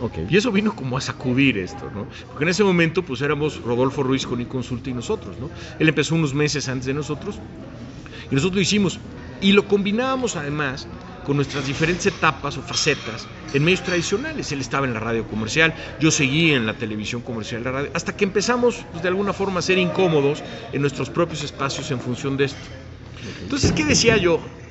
[0.00, 0.18] Ok.
[0.30, 2.06] Y eso vino como a sacudir esto, ¿no?
[2.28, 5.50] Porque en ese momento pues éramos Rodolfo Ruiz con Inconsulta y nosotros, ¿no?
[5.78, 7.36] Él empezó unos meses antes de nosotros
[8.30, 9.00] y nosotros lo hicimos.
[9.40, 10.86] Y lo combinábamos además
[11.24, 14.50] con nuestras diferentes etapas o facetas en medios tradicionales.
[14.52, 18.16] Él estaba en la radio comercial, yo seguí en la televisión comercial, la radio, hasta
[18.16, 22.36] que empezamos pues, de alguna forma a ser incómodos en nuestros propios espacios en función
[22.36, 22.68] de esto.
[23.40, 24.61] Entonces, ¿qué decía yo?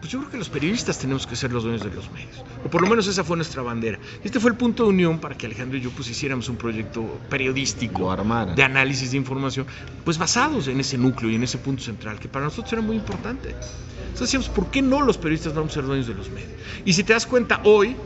[0.00, 2.70] Pues yo creo que los periodistas tenemos que ser los dueños de los medios, o
[2.70, 3.98] por lo menos esa fue nuestra bandera.
[4.22, 7.18] Este fue el punto de unión para que Alejandro y yo pues hiciéramos un proyecto
[7.28, 8.14] periodístico
[8.54, 9.66] de análisis de información,
[10.04, 12.94] pues basados en ese núcleo y en ese punto central, que para nosotros era muy
[12.94, 13.48] importante.
[13.48, 16.52] Entonces decíamos, ¿por qué no los periodistas vamos a ser dueños de los medios?
[16.84, 17.96] Y si te das cuenta, hoy,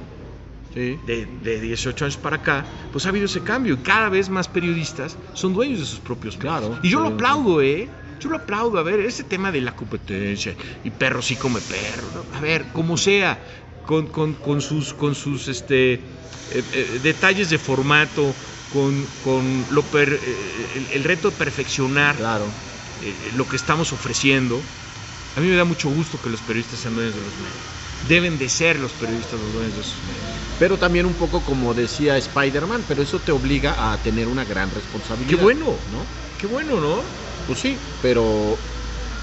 [0.74, 4.48] de, de, 18 años para acá, pues ha habido ese cambio y cada vez más
[4.48, 6.59] periodistas son dueños de sus propios medios.
[6.59, 7.88] Claro, y yo lo aplaudo, ¿eh?
[8.22, 10.54] Yo lo aplaudo, a ver, ese tema de la competencia
[10.85, 13.37] y perro sí come perro, a ver, como sea,
[13.85, 16.00] con, con, sus, con sus este, eh,
[16.50, 18.37] eh, detalles de formato,
[18.72, 22.46] con, con lo per, eh, el, reto de perfeccionar claro.
[23.35, 24.62] lo que estamos ofreciendo.
[25.37, 28.08] A mí me da mucho gusto que los periodistas sean dueños de los medios.
[28.08, 30.22] Deben de ser los periodistas los dueños de sus medios.
[30.61, 34.70] Pero también un poco como decía Spider-Man, pero eso te obliga a tener una gran
[34.70, 35.30] responsabilidad.
[35.30, 36.06] Qué bueno, ¿no?
[36.38, 37.02] Qué bueno, ¿no?
[37.46, 38.57] Pues sí, pero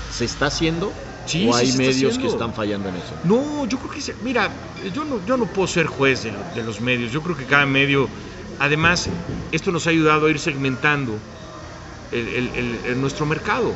[0.10, 0.92] ¿se está haciendo?
[1.26, 3.14] Sí, ¿O hay medios que están fallando en eso?
[3.24, 4.52] No, yo creo que, se, mira,
[4.94, 7.12] yo no, yo no puedo ser juez de, los medios.
[7.12, 8.10] Yo creo que cada medio,
[8.58, 9.08] además,
[9.52, 11.20] esto nos ha ayudado a ir segmentando
[12.12, 13.74] el, nuestro mercado.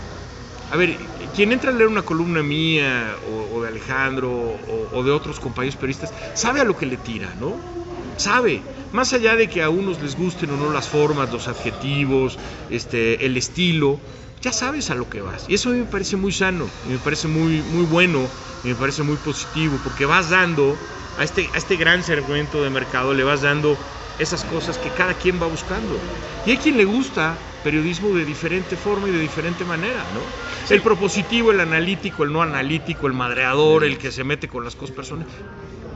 [0.72, 0.98] A ver,
[1.36, 3.16] quien entra a leer una columna mía
[3.54, 7.32] o, de Alejandro o, o, de otros compañeros periodistas, sabe a lo que le tira,
[7.40, 7.54] ¿no?
[8.18, 8.62] Sabe.
[8.92, 12.38] Más allá de que a unos les gusten o no las formas, los adjetivos,
[12.70, 14.00] este, el estilo,
[14.44, 15.48] ya sabes a lo que vas.
[15.48, 18.30] Y eso a mí me parece muy sano, me parece muy, muy bueno,
[18.64, 20.78] me parece muy positivo, porque vas dando
[21.16, 23.80] a este, a este gran segmento de mercado, le vas dando
[24.18, 25.96] esas cosas que cada quien va buscando.
[26.44, 30.36] Y hay quien le gusta periodismo de diferente forma y de diferente manera, ¿no?
[30.68, 34.76] El propositivo, el analítico, el no analítico, el madreador, el que se mete con las
[34.76, 35.32] cosas personales,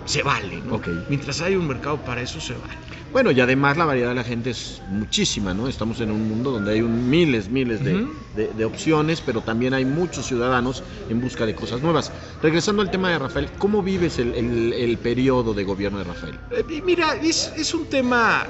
[0.08, 0.82] se vale, ¿no?
[1.10, 2.74] Mientras hay un mercado para eso, se vale.
[3.12, 5.68] Bueno, y además la variedad de la gente es muchísima, ¿no?
[5.68, 10.84] Estamos en un mundo donde hay miles, miles de, opciones, pero también hay muchos ciudadanos
[11.10, 12.12] en busca de cosas nuevas.
[12.42, 16.40] Regresando al tema de Rafael, ¿cómo vives el, periodo de gobierno de Rafael?
[16.52, 18.46] Eh, mira, es, un tema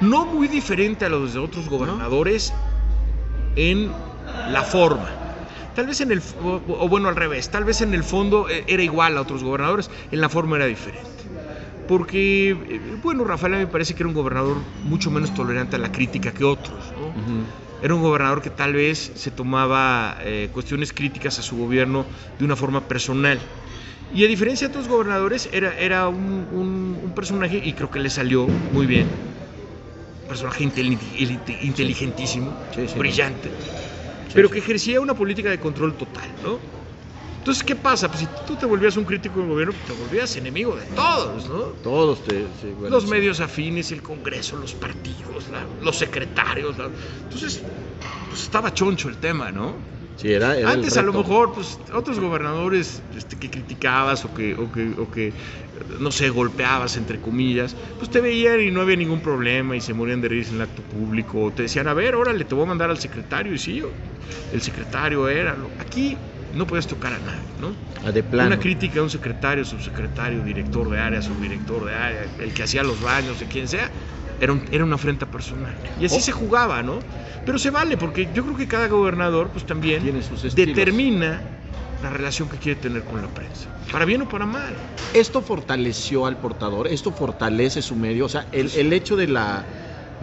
[0.00, 2.52] no muy diferente a los de otros gobernadores
[3.56, 3.90] en
[4.50, 5.23] la forma.
[5.74, 8.82] Tal vez en el, o bueno, al revés, tal vez en el fondo eh, era
[8.82, 11.10] igual a otros gobernadores, en la forma era diferente.
[11.88, 15.90] Porque, eh, bueno, Rafael me parece que era un gobernador mucho menos tolerante a la
[15.90, 16.94] crítica que otros,
[17.82, 22.06] Era un gobernador que tal vez se tomaba eh, cuestiones críticas a su gobierno
[22.38, 23.38] de una forma personal.
[24.14, 28.46] Y a diferencia de otros gobernadores, era, era un, personaje, y creo que le salió
[28.70, 29.08] muy bien,
[30.22, 32.56] un personaje inteligentísimo,
[32.96, 33.50] brillante,
[34.34, 36.58] pero que ejercía una política de control total, ¿no?
[37.38, 38.08] Entonces, ¿qué pasa?
[38.08, 41.48] Pues si tú te volvías un crítico del gobierno, pues te volvías enemigo de todos,
[41.48, 41.60] ¿no?
[41.82, 42.46] Todos te,
[42.88, 45.44] Los medios afines, el Congreso, los partidos,
[45.82, 46.74] los secretarios.
[46.78, 47.60] Entonces,
[48.30, 49.93] pues estaba choncho el tema, ¿no?
[50.16, 54.70] Sí, era, Antes a lo mejor, pues, otros gobernadores este, que criticabas o que, o
[54.70, 55.32] que, o que,
[55.98, 59.92] no sé, golpeabas, entre comillas, pues te veían y no había ningún problema y se
[59.92, 61.42] morían de risa en el acto público.
[61.42, 63.52] O te decían, a ver, órale, te voy a mandar al secretario.
[63.52, 63.82] Y sí,
[64.52, 65.56] el secretario era.
[65.80, 66.16] Aquí
[66.54, 67.68] no puedes tocar a nadie, ¿no?
[68.04, 68.48] A ah, de plano.
[68.48, 72.84] Una crítica a un secretario, subsecretario, director de área, subdirector de área, el que hacía
[72.84, 73.90] los baños, de quien sea,
[74.44, 75.74] era, era una afrenta personal.
[76.00, 76.20] Y así oh.
[76.20, 77.00] se jugaba, ¿no?
[77.44, 80.02] Pero se vale, porque yo creo que cada gobernador, pues también
[80.54, 81.42] determina
[82.02, 84.74] la relación que quiere tener con la prensa, para bien o para mal.
[85.12, 89.64] Esto fortaleció al portador, esto fortalece su medio, o sea, el, el hecho de la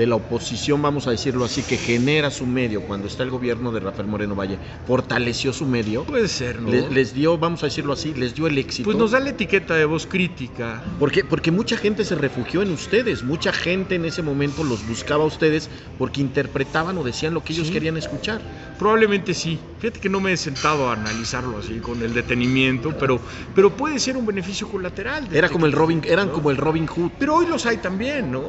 [0.02, 3.72] de la oposición, vamos a decirlo así, que genera su medio cuando está el gobierno
[3.72, 6.06] de Rafael Moreno Valle, fortaleció su medio.
[6.06, 6.72] Puede ser, ¿no?
[6.90, 8.86] Les, dio, vamos a decirlo así, les dio el éxito.
[8.86, 10.82] Pues nos da la etiqueta de voz crítica.
[10.98, 15.24] Porque, porque mucha gente se refugió en ustedes, mucha gente en ese momento los buscaba
[15.24, 18.42] a ustedes porque interpretaban o decían lo que ellos querían escuchar.
[18.80, 19.60] Probablemente sí.
[19.78, 23.20] Fíjate que no me he sentado a analizarlo así con el detenimiento, pero,
[23.54, 25.28] pero puede ser un beneficio colateral.
[25.32, 27.12] Era como el Robin, eran como el Robin Hood.
[27.20, 28.46] Pero hoy los hay también, ¿no?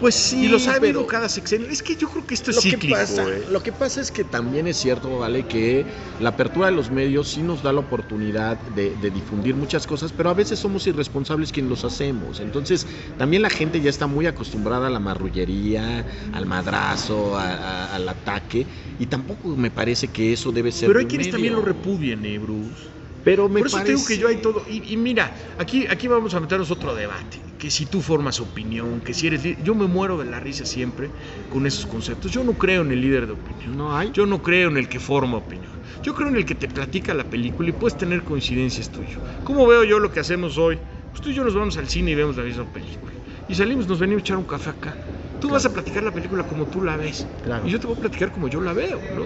[0.00, 0.46] Pues sí.
[0.46, 1.68] Y los ha habido cada sexenio.
[1.68, 2.96] Es que yo creo que esto es cíclico.
[2.96, 3.44] ¿eh?
[3.50, 5.46] Lo que pasa es que también es cierto, ¿vale?
[5.46, 5.84] Que
[6.20, 10.30] la apertura de los medios sí nos da la oportunidad de, difundir muchas cosas, pero
[10.30, 12.40] a veces somos irresponsables quienes los hacemos.
[12.40, 12.86] Entonces,
[13.18, 18.66] también la gente ya está muy acostumbrada a la marrullería, al madrazo, al ataque,
[18.98, 20.88] y tampoco me parece que eso debe ser.
[20.88, 22.99] Pero hay quienes también lo repudien, ¿eh, Bruce?
[23.24, 23.94] Pero me Por eso parece...
[23.94, 24.64] tengo que yo hay todo.
[24.68, 27.38] Y, y mira, aquí, aquí vamos a meternos otro debate.
[27.58, 29.62] Que si tú formas opinión, que si eres líder.
[29.62, 31.10] Yo me muero de la risa siempre
[31.52, 32.32] con esos conceptos.
[32.32, 33.76] Yo no creo en el líder de opinión.
[33.76, 34.10] No hay.
[34.12, 35.70] Yo no creo en el que forma opinión.
[36.02, 39.18] Yo creo en el que te platica la película y puedes tener coincidencias tuyo.
[39.44, 40.78] ¿Cómo veo yo lo que hacemos hoy?
[41.10, 43.12] Pues tú y yo nos vamos al cine y vemos la misma película.
[43.48, 44.96] Y salimos, nos venimos a echar un café acá.
[45.40, 47.26] Tú vas a platicar la película como tú la ves.
[47.44, 47.66] Claro.
[47.66, 49.24] Y yo te voy a platicar como yo la veo, ¿no?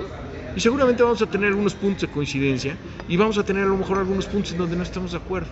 [0.56, 3.76] Y seguramente vamos a tener algunos puntos de coincidencia y vamos a tener a lo
[3.76, 5.48] mejor algunos puntos en donde no estamos de acuerdo.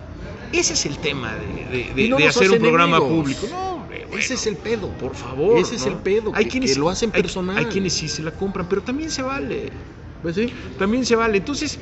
[0.51, 2.97] Ese es el tema de, de- de- Y no de nos hacer hace un programa
[2.97, 3.17] enemigos.
[3.23, 3.47] público.
[3.49, 4.89] No, hombre, bueno, Ese es el pedo.
[4.97, 5.57] por favor.
[5.57, 7.57] Ese es el pedo, que- que lo hacen hay- personal.
[7.57, 9.71] Hay, quienes sí se la compran, pero también se vale.
[10.21, 10.53] Pues sí.
[10.77, 11.37] También se vale.
[11.39, 11.79] Entonces,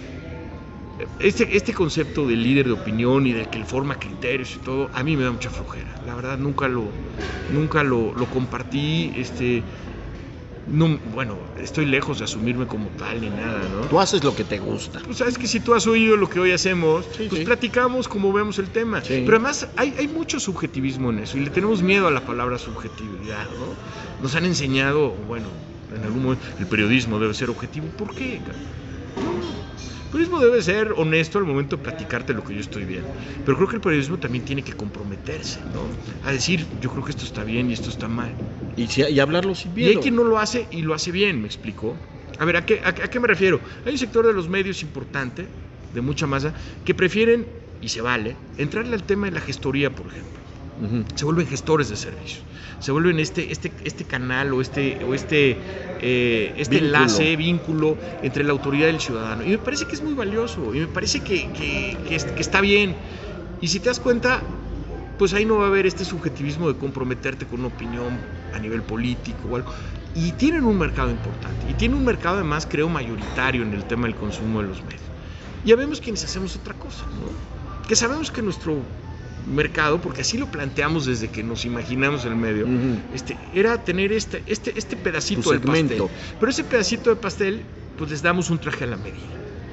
[1.20, 4.90] este, este concepto del líder de opinión y de que él forma criterios y todo,
[4.94, 6.00] a mí me da mucha flojera.
[6.06, 6.92] La verdad, nunca lo,
[7.48, 9.12] nunca lo, lo compartí.
[9.16, 9.64] Este,
[10.68, 13.88] no, bueno, estoy lejos de asumirme como tal ni nada, ¿no?
[13.88, 15.02] Tú haces lo que te gusta.
[15.06, 17.46] Pues sabes que si tú has oído lo que hoy hacemos, Sí, pues sí.
[17.46, 19.02] platicamos como vemos el tema.
[19.02, 19.24] Sí.
[19.26, 22.58] Pero además hay, hay mucho subjetivismo en eso y le tenemos miedo a la palabra
[22.58, 23.76] subjetividad, ¿no?
[24.22, 25.48] Nos han enseñado, bueno,
[25.96, 27.88] en algún momento, el periodismo debe ser objetivo.
[27.98, 28.40] ¿Por qué?
[29.24, 29.32] No.
[30.12, 33.14] El periodismo debe ser honesto al momento de platicarte lo que yo estoy viendo.
[33.46, 35.96] Pero creo que el periodismo también tiene que comprometerse, ¿no?
[36.22, 38.38] A decir, yo creo que esto está bien y esto está mal.
[38.76, 41.40] Y, si- y hablarlo sin Y hay quien no lo hace y lo hace bien,
[41.42, 42.02] ¿me explico?
[42.38, 43.62] A ver, ¿a qué, a, a qué me refiero?
[43.86, 45.48] Hay un sector de los medios importante,
[45.90, 47.48] de mucha masa, que prefieren,
[47.80, 50.41] y se vale, entrarle al tema de la gestoría, por ejemplo.
[50.82, 51.06] Ujú.
[51.16, 52.44] Se vuelven gestores de servicios.
[52.80, 55.62] Se vuelven este, este, este canal o este, o este,
[56.02, 56.86] eh, este Vínculo.
[56.98, 59.44] enlace, vínculo entre la autoridad y el ciudadano.
[59.46, 62.60] Y me parece que es muy valioso, y me parece que, que- que que está
[62.62, 62.96] bien.
[63.62, 64.42] Y si te das cuenta,
[65.18, 68.20] pues ahí no va a haber este subjetivismo de comprometerte con una opinión
[68.52, 69.72] a nivel político o algo.
[70.16, 71.68] Y tienen un mercado importante.
[71.70, 75.04] Y tienen un mercado además, creo, mayoritario en el tema del consumo de los medios.
[75.64, 77.30] Ya vemos quienes hacemos otra cosa, ¿no?
[77.88, 78.84] Que sabemos que nuestro
[79.48, 82.68] mercado, porque así lo planteamos desde que nos imaginamos el medio,
[83.14, 86.08] este, era tener este, este, este pedacito del segmento.
[86.08, 86.36] pastel.
[86.40, 87.62] Pero ese pedacito de pastel,
[87.98, 89.18] pues les damos un traje a la medida.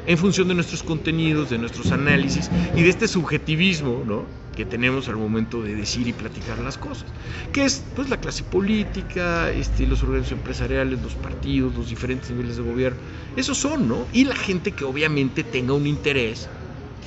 [0.07, 4.25] En función de nuestros contenidos, de nuestros análisis y de este subjetivismo, ¿no?
[4.57, 7.05] Que tenemos al momento de decir y platicar las cosas.
[7.53, 12.57] Que es, pues, la clase política, este, los organismos empresariales, los partidos, los diferentes niveles
[12.57, 12.99] de gobierno.
[13.37, 14.07] Esos son, ¿no?
[14.15, 16.49] Y la gente que obviamente tenga un interés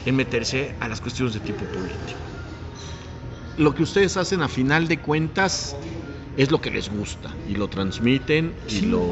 [0.05, 2.30] en meterse a las cuestiones de tipo político.
[3.61, 5.75] Lo que ustedes hacen a final de cuentas
[6.35, 8.85] es lo que les gusta y lo transmiten y Sí.
[8.87, 9.03] lo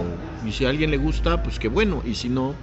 [0.41, 2.55] y si a alguien le gusta, pues qué bueno y si no,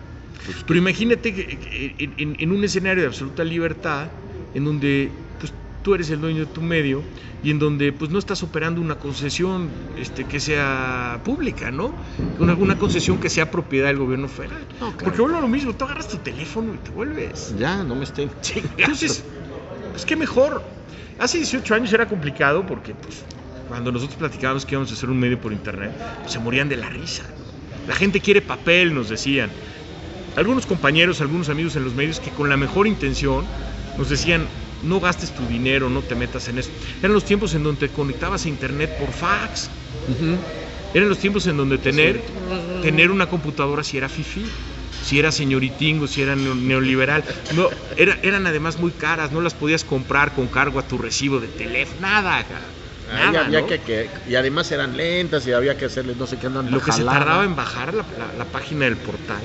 [0.44, 4.10] pues Pero imagínate que, en, en- en un escenario de absoluta libertad,
[4.54, 7.04] en donde pues, tú eres el dueño de tu medio
[7.42, 11.94] y en donde pues no estás operando una concesión este, que sea pública, ¿no?
[12.38, 14.66] Una, una concesión que sea propiedad del gobierno federal.
[14.80, 14.96] No, claro.
[15.04, 17.54] Porque vuelve a lo mismo, tú agarras tu teléfono y te vuelves.
[17.56, 18.74] ya no me estén chingando.
[18.78, 19.24] Entonces,
[19.96, 20.62] pues qué mejor.
[21.18, 23.24] Hace 18 años era complicado porque pues,
[23.66, 26.76] cuando nosotros platicábamos que íbamos a hacer un medio por internet, pues, se morían de
[26.76, 27.22] la risa.
[27.88, 29.50] La gente quiere papel, nos decían.
[30.36, 33.46] Algunos compañeros, algunos amigos en los medios que con la mejor intención
[33.96, 34.46] nos decían,
[34.82, 36.70] no gastes tu dinero, no te metas en eso.
[36.98, 39.70] Eran los tiempos en donde te conectabas a internet por fax.
[40.92, 42.20] Eran los tiempos en donde tener,
[42.82, 44.44] tener una computadora si era fifi,
[45.06, 47.22] si era señoritingo, si era neo- neoliberal.
[47.56, 47.64] No,
[48.04, 51.48] era- eran además muy caras, no las podías comprar con cargo a tu recibo de
[51.62, 52.38] teléfono, nada.
[53.08, 53.66] Ahí Nada, había ¿no?
[53.68, 56.80] que, que- y además eran lentas y había que hacerles no sé qué andan Lo
[56.82, 59.44] que se tardaba en bajar la, la- la página del portal.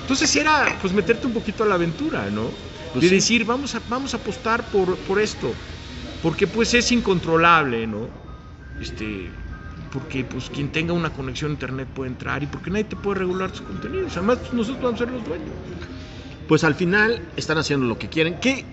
[0.00, 2.58] Entonces sí era pues meterte un poquito a la aventura, ¿no?
[2.90, 3.14] Pues de sí.
[3.16, 5.60] decir, vamos a, vamos a apostar por, por esto.
[6.20, 8.14] Porque pues es incontrolable, ¿no?
[8.78, 9.47] Este,
[9.90, 13.20] porque pues quien tenga una conexión a internet puede entrar y porque nadie te puede
[13.20, 14.16] regular tus contenidos.
[14.16, 15.50] Además, pues, nosotros vamos a ser los dueños.
[16.46, 18.38] Pues al final están haciendo lo que quieren.
[18.40, 18.64] ¿Qué?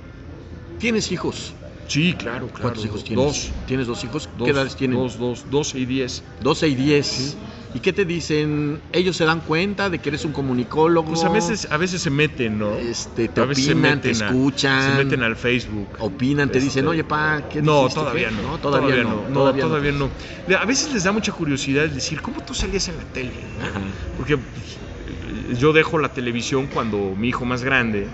[0.80, 1.54] ¿Tienes hijos?
[1.88, 2.62] Sí, claro, claro.
[2.62, 3.26] ¿Cuántos hijos tienes?
[3.26, 3.52] Dos.
[3.68, 4.30] ¿Tienes dos hijos?
[4.38, 4.98] Dos, ¿Qué edades tienen?
[4.98, 6.24] Dos, dos, 12 y 10.
[6.42, 7.06] 12 y 10.
[7.06, 7.36] Sí.
[7.76, 8.80] ¿Y qué te dicen?
[8.94, 11.10] ¿Ellos se dan cuenta de que eres un comunicólogo?
[11.10, 12.78] Pues a veces, a veces se meten, ¿no?
[12.78, 14.98] Este, te A veces se opinan, te a- escuchan.
[14.98, 15.90] se meten al Facebook.
[16.00, 19.28] Opinan, te Este, dicen, oye, pa, ¿qué No, todavía no, Todavía, no.
[19.28, 20.10] no, todavía, no.
[20.58, 23.44] A veces les da mucha curiosidad decir, ¿cómo tú salías en la tele?
[23.58, 23.66] no?
[23.66, 23.82] Ajá.
[24.16, 28.08] Porque pues, yo dejo la televisión cuando mi hijo más grande,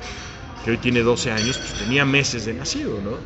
[0.63, 3.19] que hoy tiene 12 años, pues tenía meses de nacido, ¿no?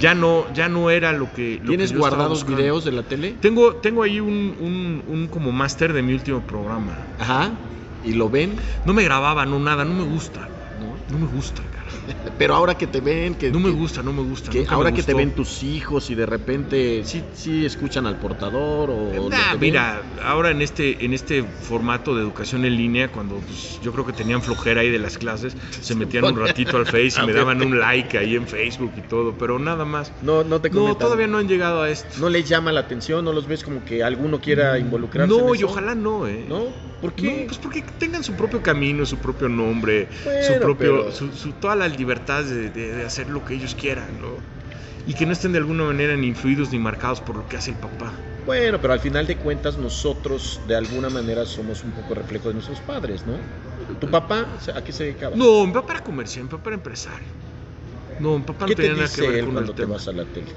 [0.00, 1.56] Ya no, ya no era lo que...
[1.56, 3.36] lo que ¿Tienes yo guardados videos de la tele?
[3.40, 6.96] Tengo, tengo ahí un, un, un como máster de mi último programa.
[7.18, 7.52] Ajá.
[8.04, 8.56] ¿Y lo ven?
[8.84, 10.48] No me grababa, no nada, no me gusta.
[11.18, 11.26] ¿No?
[11.26, 11.88] No me gusta, cara.
[12.38, 13.50] Pero ahora que te ven, que...
[13.50, 14.50] No me gusta, no me gusta.
[14.50, 18.16] que me ahora que te ven tus hijos y de repente sí, sí escuchan al
[18.18, 19.28] portador o...
[19.28, 23.92] Nah, mira, ahora en este, en este formato de educación en línea, cuando pues, yo
[23.92, 27.22] creo que tenían flojera ahí de las clases, se metían un ratito al Face y
[27.26, 30.12] me daban un like ahí en Facebook y todo, pero nada más.
[30.22, 30.98] No, no te No, comentan.
[30.98, 32.08] todavía no han llegado a esto.
[32.20, 33.24] ¿No les llama la atención?
[33.24, 36.44] ¿No los ves como que alguno quiera involucrarse en No, y ojalá no, ¿eh?
[36.48, 36.66] ¿No?
[37.00, 37.26] ¿Por qué?
[37.28, 41.32] No, pues porque tengan su propio camino, su propio nombre, Bueno, su propio, pero- su,
[41.32, 44.44] su- toda la libertad de, de- de hacer lo que ellos quieran, ¿no?
[45.06, 47.70] Y que no estén de alguna manera ni influidos ni marcados por lo que hace
[47.70, 48.22] el papá.
[48.44, 52.54] Bueno, pero al final de cuentas nosotros de alguna manera somos un poco reflejo de
[52.54, 53.44] nuestros padres, ¿no?
[54.00, 55.36] ¿Tu papá a qué se dedicaba?
[55.36, 57.32] No, mi papá era comerciante, mi papá era empresario.
[58.18, 59.74] No, mi papá ¿Qué no te tenía nada dice que ver él con cuando el
[59.74, 59.92] te tema.
[59.92, 60.52] vas a la tele?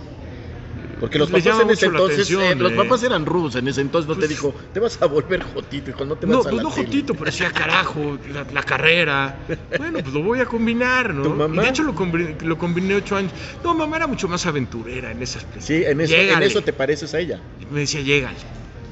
[1.01, 2.75] Porque los papás en ese entonces, atención, eh, los eh.
[2.75, 5.89] papás eran rudos en ese entonces, no te Pues- dijo, te vas a volver jotito,
[5.89, 6.85] hijo, no te No, vas a pues la no tele".
[6.85, 9.39] jotito, pero decía carajo, la, la carrera.
[9.79, 11.23] Bueno, pues lo voy a combinar, ¿no?
[11.23, 11.55] ¿Tu mamá?
[11.63, 13.31] Y de hecho lo combiné, lo combiné ocho años.
[13.63, 15.65] No, mamá era mucho más aventurera en ese aspecto.
[15.65, 17.41] Sí, en eso, en eso te pareces a ella.
[17.71, 18.37] Me decía, llégale.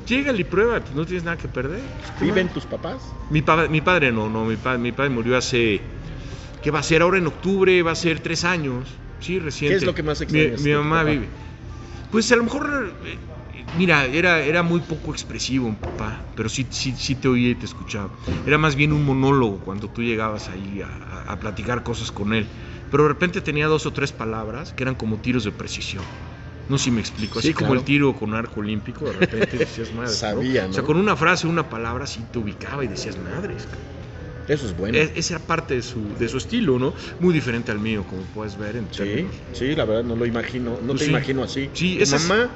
[0.07, 1.79] Llégale y prueba, pues no tienes nada que perder.
[2.19, 2.97] ¿Viven tus papás?
[3.29, 5.79] Mi, pa- mi padre no, no, mi, pa- mi padre murió hace,
[6.63, 7.03] ¿qué va a ser?
[7.03, 8.87] Ahora en octubre va a ser tres años,
[9.19, 9.73] sí, reciente.
[9.75, 11.27] ¿Qué es lo que más Mi, extrañas mi tu mamá vive.
[12.09, 13.19] Pues a lo mejor, eh,
[13.71, 17.65] mira, era, era muy poco expresivo papá, pero sí, sí, sí te oía y te
[17.65, 18.13] escuchaba.
[18.45, 20.87] Era más bien un monólogo cuando tú llegabas ahí a,
[21.31, 22.51] a- platicar cosas con él.
[22.89, 26.07] Pero de repente tenía dos o tres palabras que eran como tiros de precisión.
[26.67, 27.39] No sé si me explico.
[27.39, 27.75] Así Sí, como claro.
[27.75, 30.17] el tiro con arco olímpico, de repente decías madre.
[30.17, 30.83] Sabía, O sea, ¿no?
[30.83, 33.69] con una frase, una palabra, sí te ubicaba y decías madres.
[34.49, 34.97] Eso es bueno.
[34.97, 36.93] Es- esa era parte de su, de su estilo, ¿no?
[37.19, 39.35] Muy diferente al mío, como puedes ver en Sí, términos.
[39.53, 41.11] sí, la verdad no lo imagino, no Pues te sí.
[41.11, 41.69] imagino así.
[41.73, 42.49] Sí, ¿Tu esa es- mamá,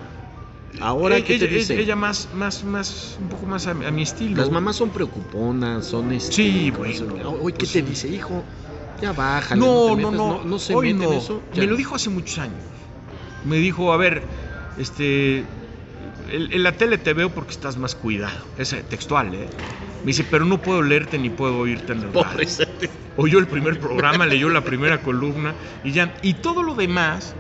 [0.82, 1.80] ahora qué te ella, dice?
[1.80, 4.42] ella más, más, más, un poco más a, a mi estilo.
[4.42, 7.32] Las mamás son preocuponas, son este, Sí, ¿cómo se bueno?
[7.32, 8.44] Oye, ¿qué pues te dice, hijo?
[9.00, 9.60] Ya bájale.
[9.62, 11.12] No, no, metas", no, no, se hoy mete no.
[11.14, 11.44] en eso.
[11.54, 12.58] Me lo dijo hace muchos años.
[13.44, 14.24] Me dijo, a ver,
[14.78, 15.46] este,
[16.30, 18.48] en, en la tele te veo porque estás más cuidado.
[18.58, 19.50] Es eh, textual, ¿eh?
[20.04, 22.48] Me dice, pero no puedo leerte ni puedo oírte en el radio.
[23.16, 26.14] Oyó el primer programa, leyó la primera columna y ya.
[26.22, 27.36] Y todo lo demás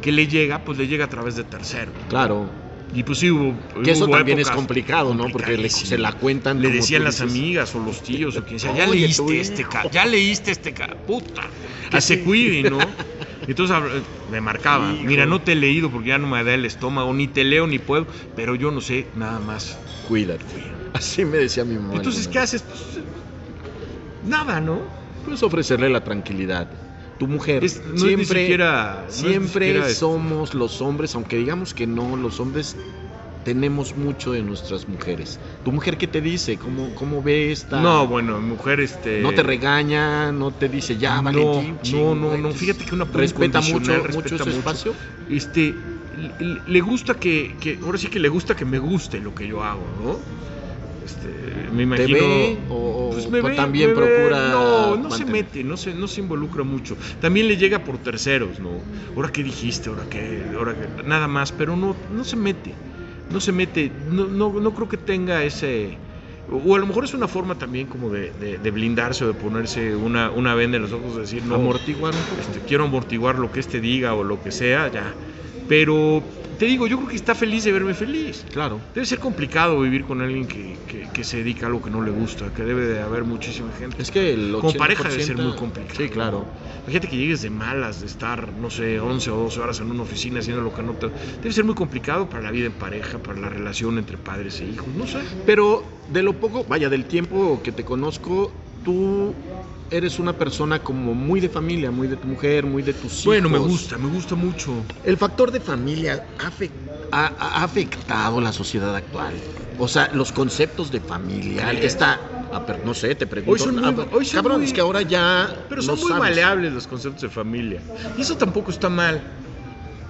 [0.00, 1.92] que le llega, pues le llega a través de tercero.
[2.08, 2.48] Claro,
[2.92, 3.58] Y pues sí hubo.
[3.82, 5.28] que eso hubo también es complicado, ¿no?
[5.30, 7.30] Porque le- se la cuentan Le decían las dices.
[7.32, 9.70] amigas o los tíos o quien sea, ya leíste este hijo".
[9.70, 11.42] ca, ya leíste este ca, puta.
[11.90, 12.78] Que se cuide, ¿no?
[13.46, 15.04] Y Entonces hab- me marcaba, Hijo.
[15.04, 17.66] mira, no te he leído porque ya no me da el estómago, ni te leo
[17.66, 19.78] ni puedo, pero yo no sé nada más.
[20.08, 20.44] Cuídate.
[20.92, 21.94] Así me decía mi mamá.
[21.94, 22.62] Entonces, ¿qué haces?
[22.62, 23.04] Pues,
[24.22, 24.82] nada, ¿no?
[25.24, 26.68] Pues ofrecerle la tranquilidad.
[27.18, 29.94] Tu mujer Es- no es siempre, siquiera- no es ni siempre esto.
[29.94, 32.76] somos los hombres, aunque digamos que no, los hombres
[33.46, 35.38] tenemos mucho de nuestras mujeres.
[35.62, 36.58] ¿Tu mujer qué te dice?
[36.58, 37.80] ¿Cómo, cómo ve esta?
[37.80, 39.20] No, bueno, mujer, este.
[39.20, 41.74] No te regaña, no te dice ya, No, Valentín.
[41.76, 42.58] no, chingo, no, no, X".
[42.58, 44.58] fíjate que una respeta mucho, respeta ese mucho.
[44.58, 44.92] espacio.
[45.28, 45.74] Este,
[46.66, 49.62] le, gusta que, que, ahora sí que le gusta que me guste lo que yo
[49.62, 50.26] hago, ¿no?
[50.98, 51.28] Este,
[51.70, 52.18] me ¿Te imagino.
[52.18, 54.48] ve o, Pues me ve, también me procura?
[54.50, 56.98] No, no se mete, no se, no se involucra mucho.
[57.20, 58.88] También le llega por terceros, ¿no?
[59.14, 62.80] Ahora qué dijiste, ahora qué, ahora qué, nada más, pero no, no se mete.
[63.28, 66.00] No se mete, no, no, no creo que tenga ese.
[66.46, 69.34] O a lo mejor es una forma también como de, de- de blindarse o de
[69.34, 72.40] ponerse una, una venda en los ojos, de decir, no, Amortiguar un poco.
[72.40, 75.16] este, quiero amortiguar lo que este diga o lo que sea, ya.
[75.66, 76.24] Pero
[76.58, 78.44] te digo, yo creo que está feliz de verme feliz.
[78.52, 78.80] Claro.
[78.94, 82.02] Debe ser complicado vivir con alguien que, que- que se dedica a algo que no
[82.02, 84.00] le gusta, que debe de haber muchísima gente.
[84.02, 85.96] Es que el Como pareja debe 80% ser muy complicado.
[86.02, 86.48] Sí, claro.
[86.84, 90.02] Imagínate que llegues de malas, de estar, no sé, 11 o 12 horas en una
[90.04, 91.08] oficina haciendo lo que no te...
[91.42, 94.66] Debe ser muy complicado para la vida en pareja, para la relación entre padres e
[94.66, 95.18] hijos, no sé.
[95.44, 98.52] Pero de lo poco, vaya, del tiempo que te conozco,
[98.84, 99.34] tú
[99.90, 103.24] eres una persona como muy de familia, muy de tu mujer, muy de tus hijos.
[103.24, 104.84] Bueno, me gusta, me gusta mucho.
[105.04, 106.72] El factor de familia ha, afec-
[107.12, 109.34] ha- ha afectado la sociedad actual.
[109.78, 111.84] O sea, los conceptos de familia, ¿Crees?
[111.84, 112.18] está,
[112.50, 113.52] ah, no sé, te pregunto.
[113.52, 116.00] Hoy son muy- ah, hoy son cabrón, muy- es que ahora ya Pero no son
[116.00, 116.18] muy sabes.
[116.30, 117.82] maleables los conceptos de familia.
[118.16, 119.22] Y eso tampoco está mal.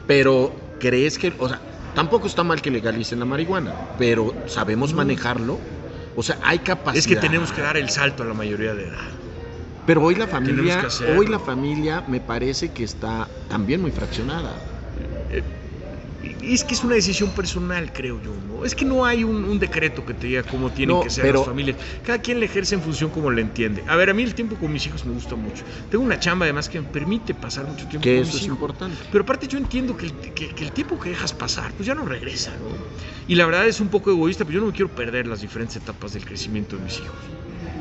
[0.07, 1.61] Pero crees que, o sea,
[1.95, 4.99] tampoco está mal que legalicen la marihuana, pero sabemos No.
[4.99, 5.59] manejarlo.
[6.15, 6.97] O sea, hay capacidad.
[6.99, 9.26] Es que tenemos que dar el salto a la mayoría de edad.
[9.87, 14.61] Pero hoy la familia, hoy la familia me parece que está también muy fraccionada.
[16.43, 18.65] Y Es que es una decisión personal, creo yo, ¿no?
[18.65, 21.25] Es que no hay un, un decreto que te diga cómo tienen No, que ser
[21.25, 21.77] pero- las familias.
[22.03, 23.85] Cada quien le ejerce en función como le entiende.
[23.87, 25.63] A ver, a mí el tiempo con mis hijos me gusta mucho.
[25.89, 28.43] Tengo una chamba además que me permite pasar mucho tiempo Que con eso mis es
[28.47, 28.57] hijos.
[28.57, 28.97] importante.
[29.13, 31.95] Pero aparte yo entiendo que el, que- que el tiempo que dejas pasar, pues ya
[31.95, 32.69] no regresa, ¿no?
[33.29, 35.77] Y la verdad es un poco egoísta, pero yo no me quiero perder las diferentes
[35.77, 37.19] etapas del crecimiento de mis hijos.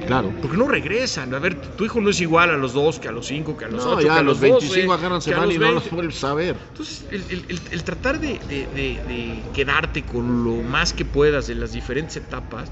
[0.04, 0.36] Claro.
[0.40, 1.34] Porque no regresan.
[1.34, 3.66] A ver, tu hijo no es igual a los dos que a los cinco, que
[3.66, 5.60] a los No, ocho, ya que a los 12, 25 agarran, se van los y
[5.60, 5.96] no los 20.
[5.96, 6.56] vuelves a ver.
[6.68, 11.06] Entonces, el, el- el- el tratar de, de- de- de quedarte con lo más que
[11.06, 12.72] puedas de las diferentes etapas,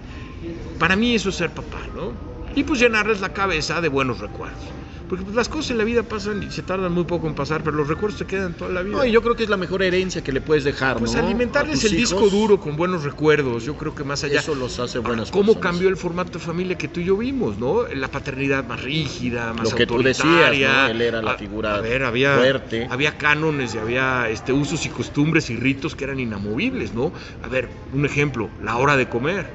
[0.78, 2.13] para mí eso es ser papá, ¿no?
[2.55, 4.82] Y pues llenarles la cabeza de buenos recuerdos.
[5.14, 7.61] Porque pues, las cosas en la vida pasan y se tardan muy poco en pasar,
[7.64, 8.97] pero los recuerdos te quedan toda la vida.
[8.97, 11.20] No, y yo creo que es la mejor herencia que le puedes dejar, pues ¿no?
[11.20, 14.39] alimentarles el disco duro con buenos recuerdos, yo creo que más allá.
[14.39, 15.72] Eso los hace Ahora, buenas ¿Cómo personas.
[15.72, 17.84] cambió el formato de familia que tú y yo vimos, no?
[17.93, 20.84] La paternidad más rígida, más Lo que tú decías, autoritaria.
[20.86, 20.89] ¿no?
[20.89, 22.88] Él era la figura a ver, había, fuerte.
[22.89, 27.14] Había cánones y había este, usos y costumbres y ritos que eran inamovibles, ¿no?
[27.43, 29.45] A ver, un ejemplo, la hora de comer.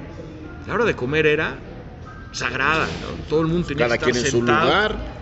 [0.69, 1.57] La hora de comer era
[2.31, 3.25] sagrada, ¿no?
[3.29, 4.65] Todo el mundo tenía Cada que estar quien en su sentado.
[4.67, 5.18] lugar.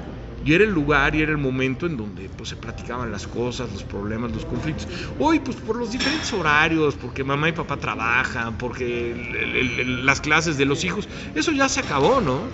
[0.46, 3.72] Y era el lugar y era el momento en donde pues, se platicaban las cosas,
[3.72, 4.86] los problemas, los conflictos.
[5.18, 9.80] Hoy, pues por los diferentes horarios, porque mamá y papá trabajan, porque el- el- el-
[9.80, 12.44] el- las clases de los hijos, eso ya se acabó, ¿no?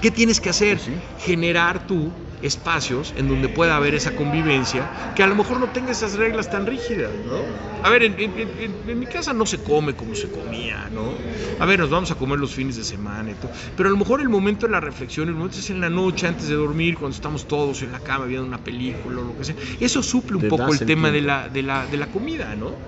[0.00, 0.78] ¿Qué tienes que hacer?
[0.78, 0.94] Pues sí.
[1.18, 2.10] Generar tú
[2.40, 6.48] espacios en donde pueda haber esa convivencia que a lo mejor no tenga esas reglas
[6.50, 7.52] tan rígidas, ¿no?
[7.82, 11.24] A ver, en, en- en- en mi casa no se come como se comía, ¿no?
[11.58, 13.50] A ver, nos vamos a comer los fines de semana y todo.
[13.74, 16.26] Pero a lo mejor el momento de la reflexión, el momento es en la noche,
[16.26, 19.44] antes de dormir, cuando estamos todos en la cama viendo una película o lo que
[19.44, 19.56] sea.
[19.78, 22.82] Eso suple un poco el tema de la, de, la, de la comida, ¿no?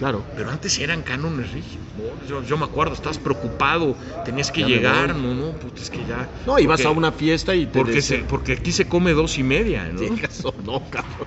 [0.00, 0.24] Claro.
[0.34, 2.26] Pero antes eran cánones rígidos, ¿no?
[2.26, 6.06] Yo, yo me acuerdo, estabas preocupado, tenías que Ya llegar, no, no, puta, es que
[6.06, 6.26] ya...
[6.46, 9.36] No, ibas porque- a una fiesta y te porque, se- porque aquí se come dos
[9.36, 10.00] y media, ¿no?
[10.00, 11.26] Llegas o no, cabrón.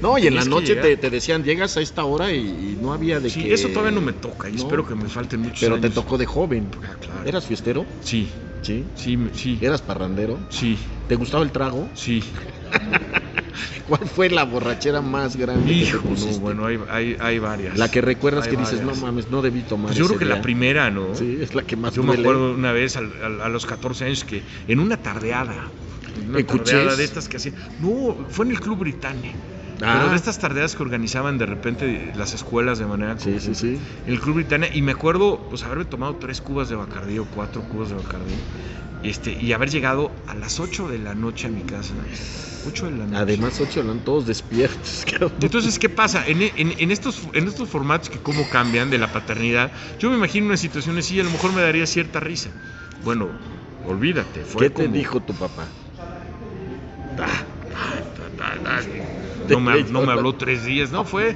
[0.00, 3.18] No, y en la noche te, decían, llegas a esta hora y, y no había
[3.18, 3.52] de Sí, que...
[3.52, 6.16] eso todavía no me toca y No, espero que me falten muchos Pero te tocó
[6.16, 6.70] de joven.
[6.84, 7.28] Ah, claro.
[7.28, 7.84] ¿Eras fiestero?
[8.00, 8.30] Sí,
[8.62, 8.84] Sí.
[8.94, 10.38] sí, sí, ¿Eras parrandero?
[10.50, 11.90] sí, ¿Te gustaba el trago?
[11.96, 12.22] sí.
[13.86, 17.76] ¿Cuál fue la borrachera más grande que te Hijo, no, bueno, hay, hay, hay varias.
[17.76, 20.24] La que recuerdas Hay que dices, no mames, no debí tomar Pues yo creo que
[20.24, 20.42] la día".
[20.42, 21.14] primera, ¿no?
[21.14, 24.42] Sí, es la que más Yo me acuerdo una vez a, los 14 años que
[24.66, 25.72] en una tardeada,
[26.16, 29.36] una ¿En tardeada de estas que hacían, no, fue en el Club Britannia.
[29.82, 29.94] Ah.
[29.98, 33.80] Pero de estas tardeadas que organizaban de repente las escuelas de manera Sí, sí, sí.
[34.06, 37.62] el Club Britannia y me acuerdo pues haberme tomado tres cubas de Bacardí o cuatro
[37.62, 38.34] cubas de Bacardí
[39.02, 41.92] este, y haber llegado a las 8 de la noche a mi casa
[42.66, 45.32] 8 de la noche Además, ocho eran todos despiertos, cabrón.
[45.40, 49.08] entonces qué pasa en, en- en estos en estos formatos que cómo cambian de la
[49.08, 52.50] paternidad yo me imagino una situación así y a lo mejor me daría cierta risa
[53.02, 53.28] bueno
[53.84, 55.68] olvídate fue ¿Qué te como- dijo tu papá?
[59.48, 61.34] no me, no me habló tres días no fue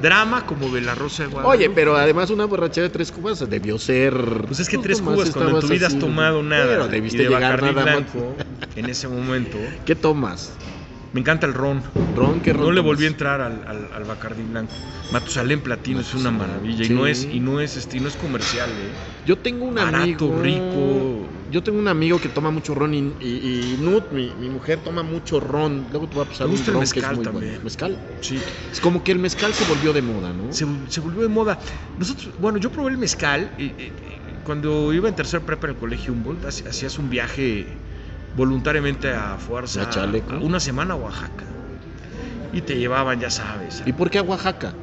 [0.00, 3.48] drama como de la Rosa de Guadalupe Oye, pero además una borrachera de tres cubas
[3.48, 4.14] debió ser...
[4.46, 7.28] Pues es que tres cubas cuando en tu vida has tomado nada Pero y de
[7.28, 7.84] llegar más.
[7.84, 8.36] blanco
[8.76, 9.58] en ese momento.
[9.84, 10.52] ¿Qué tomas?
[11.12, 11.82] Me encanta el ron.
[12.14, 12.40] ¿Ron?
[12.40, 14.72] ¿Qué ron No le volví a entrar al, al, al Bacardí blanco.
[15.10, 16.92] Matusalén Platino es una maravilla sí.
[16.92, 18.92] y no es y no es este, y no es comercial, ¿eh?
[19.26, 20.42] Yo tengo un Barato, amigo...
[20.42, 21.28] rico.
[21.50, 24.80] Yo tengo un amigo que toma mucho ron y, y, y Nut, mi, mi mujer,
[24.84, 25.88] toma mucho ron.
[25.90, 27.50] Luego te voy a pasar un gusta el ron que es mezcal muy también.
[27.50, 27.64] bueno.
[27.64, 28.00] ¿Mezcal?
[28.20, 28.40] Sí.
[28.70, 30.52] Es como que el mezcal se volvió de moda, ¿no?
[30.52, 31.58] Se, se volvió de moda.
[31.96, 33.74] Nosotros, bueno, yo probé el mezcal y,
[34.44, 37.66] cuando iba en tercer prepa en el colegio Humboldt, hacías un viaje
[38.36, 41.44] voluntariamente a fuerza, ¿A una semana a Oaxaca.
[42.52, 44.74] Y te llevaban, ya sabes, a- ¿Y por qué a Oaxaca?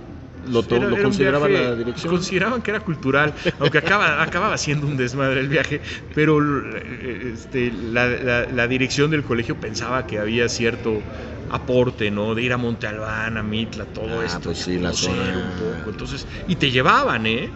[0.47, 2.13] ¿Lo, to- Era- lo era un consideraba viaje- la dirección?
[2.13, 5.81] Consideraban que era cultural, aunque acaba, acababa siendo un desmadre el viaje,
[6.13, 6.39] pero
[6.77, 11.05] eh, este, la, la- la dirección del colegio pensaba que había cierto
[11.49, 12.35] aporte, ¿no?
[12.35, 14.39] De ir a Monte Albán, a Mitla, todo Ah, esto.
[14.41, 15.37] pues sí, la zona.
[15.37, 15.89] un poco.
[15.91, 17.53] Entonces, y te llevaban, ¿eh?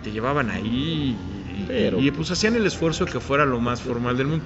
[0.00, 3.80] Te llevaban ahí y, Pero- y, pues hacían el esfuerzo de que fuera lo más
[3.80, 4.44] formal del mundo.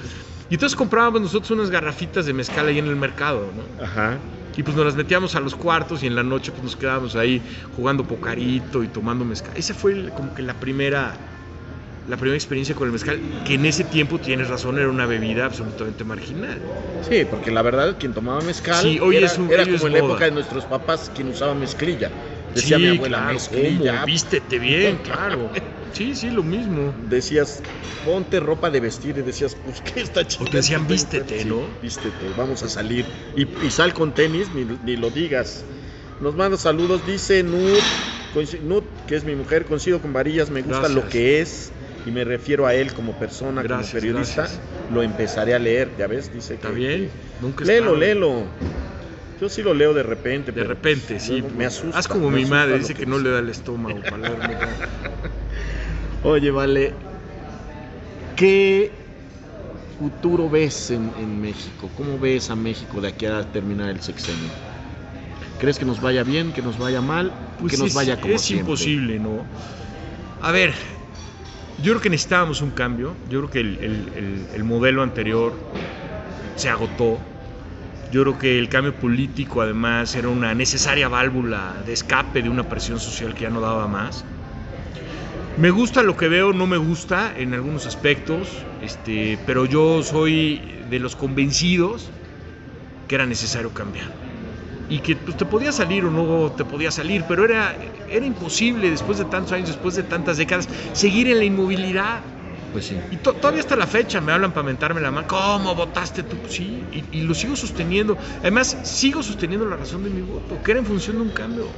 [0.51, 3.85] Y entonces comprábamos nosotros unas garrafitas de mezcal ahí en el mercado, ¿no?
[3.85, 4.19] Ajá.
[4.57, 7.15] Y pues nos las metíamos a los cuartos y en la noche pues nos quedábamos
[7.17, 7.43] ahí
[7.77, 9.53] jugando pocarito y tomando mezcal.
[9.57, 11.17] Esa fue el- como que la primera
[12.09, 15.45] la primera experiencia con el mezcal, que en ese tiempo tienes razón, era una bebida
[15.45, 16.59] absolutamente marginal.
[17.07, 19.77] Sí, porque la verdad, quien tomaba mezcal Sí, hoy era, es un- era hoy es
[19.83, 22.11] como en la época de nuestros papás quien usaba mezclilla.
[22.55, 23.93] Decía sí, mi abuela, claro, mezclilla.
[23.93, 24.07] ¿cómo?
[24.07, 25.51] Vístete bien, claro.
[25.93, 26.95] Sí, sí, lo mismo.
[27.09, 27.63] Decías,
[28.05, 30.45] ponte ropa de vestir y decías, pues qué está chido.
[30.51, 31.69] te decían, vístete, ¿no?
[31.83, 33.07] Vístete, vamos a salir.
[33.37, 35.65] Y, y sal con tenis, ni, ni lo digas.
[36.21, 37.85] Nos manda saludos, dice Nut,
[38.63, 41.05] Nut, que es mi mujer, coincido con Varillas, me gusta Gracias.
[41.05, 41.73] lo que es
[42.05, 44.43] y me refiero a él como persona, Gracias, como periodista.
[44.43, 44.61] gracias.
[44.91, 47.11] Lo empezaré a leer, ya ves, dice Está que- bien.
[47.41, 47.99] Nunca es Léelo, tarde.
[48.07, 48.47] léelo.
[49.41, 50.51] Yo sí lo leo de repente.
[50.51, 51.41] De repente, sí.
[51.41, 51.99] luego Me asusta.
[51.99, 54.57] Haz como mi madre, dice que no le da el estómago para leerme.
[56.23, 56.99] Oye, vale.
[58.35, 59.17] ¿Qué
[59.99, 61.95] futuro ves en, en México?
[61.95, 64.55] ¿Cómo ves a México de aquí a terminar el sexenio?
[65.59, 68.41] ¿Crees que nos vaya bien, que nos vaya mal, Pues que nos es, vaya como
[68.41, 68.87] es siempre?
[68.91, 69.51] imposible, ¿no?
[70.41, 70.75] A ver,
[71.77, 73.19] Yo creo que necesitábamos un cambio.
[73.25, 75.65] Yo creo que el, el- el- el modelo anterior
[76.55, 77.33] se agotó.
[78.09, 82.69] Yo creo que el cambio político además era una necesaria válvula de escape de una
[82.69, 84.27] presión social que ya no daba más.
[85.63, 90.85] Me gusta lo que veo, no me gusta en algunos aspectos, este, pero yo soy
[90.85, 92.13] de los convencidos
[93.07, 94.13] que era necesario cambiar.
[94.89, 98.91] Y que pues, te podía salir o no te podía salir, pero era, era imposible
[98.91, 102.38] después de tantos años, después de tantas décadas, seguir en la inmovilidad.
[102.71, 103.07] Pues sí.
[103.11, 105.27] Y to- todavía hasta la fecha me hablan para mentarme la mano.
[105.27, 106.43] ¿Cómo votaste tú?
[106.47, 108.19] Sí, y, y lo sigo sosteniendo.
[108.43, 111.75] Además, sigo sosteniendo la razón de mi voto, que era en función de un cambio.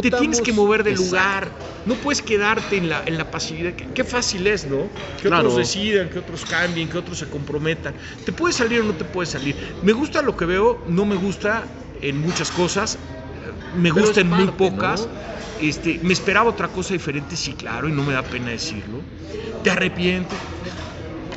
[0.00, 1.04] Te tienes que mover de Exacto.
[1.04, 1.56] lugar.
[1.84, 3.74] No puedes quedarte en la, en la pasividad.
[3.74, 4.92] Qué, qué fácil es, ¿no?
[5.18, 5.48] Que Claro.
[5.48, 7.96] otros decidan, que otros cambien, que otros se comprometan.
[8.24, 9.58] ¿Te puede salir o no te puede salir?
[9.80, 12.98] Me gusta lo que veo, no me gusta en muchas cosas.
[13.70, 15.06] Me gusta en muy pocas.
[15.06, 15.12] ¿no?
[15.68, 19.10] Este, me esperaba otra cosa diferente, sí, claro, y no me da pena decirlo.
[19.62, 20.40] ¿Te arrepientes?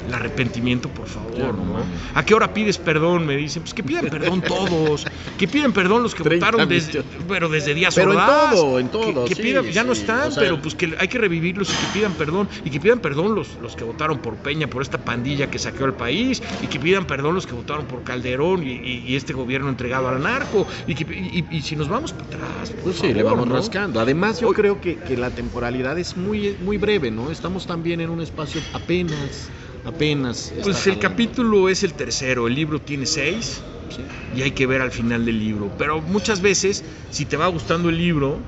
[0.06, 1.34] El arrepentimiento, por favor.
[1.34, 1.78] Claro, ¿no?
[2.14, 3.26] ¿A qué hora pides perdón?
[3.26, 3.64] Me dicen.
[3.64, 5.06] Pues que pidan perdón todos.
[5.38, 8.90] Que pidan perdón los que 30 votaron desde, pero desde días Pero en todo, en
[8.90, 11.18] todo, Que, que sí, pidan, ya no están, o sea, pero pues que hay que
[11.18, 12.50] revivirlos y que pidan perdón.
[12.66, 15.86] Y que pidan perdón los, los que votaron por Peña, por esta pandilla que saqueó
[15.86, 16.44] al país.
[16.62, 20.10] Y que pidan perdón los que votaron por Calderón y, y- y este gobierno entregado
[20.10, 20.68] al narco.
[20.88, 23.56] Y, que, y, si nos vamos para atrás, por Pues sí, le vamos ¿no?
[23.56, 24.00] rascando.
[24.00, 27.32] Además, yo Hoy- creo que, que la temporalidad es muy, muy breve, ¿no?
[27.32, 29.50] Estamos también en un espacio apenas,
[29.86, 30.54] apenas.
[30.64, 31.00] Pues el jalando.
[31.02, 34.02] capítulo es el tercero, el libro tiene seis Sí.
[34.36, 35.72] y hay que ver al final del libro.
[35.78, 38.40] Pero muchas veces, si te va gustando el libro,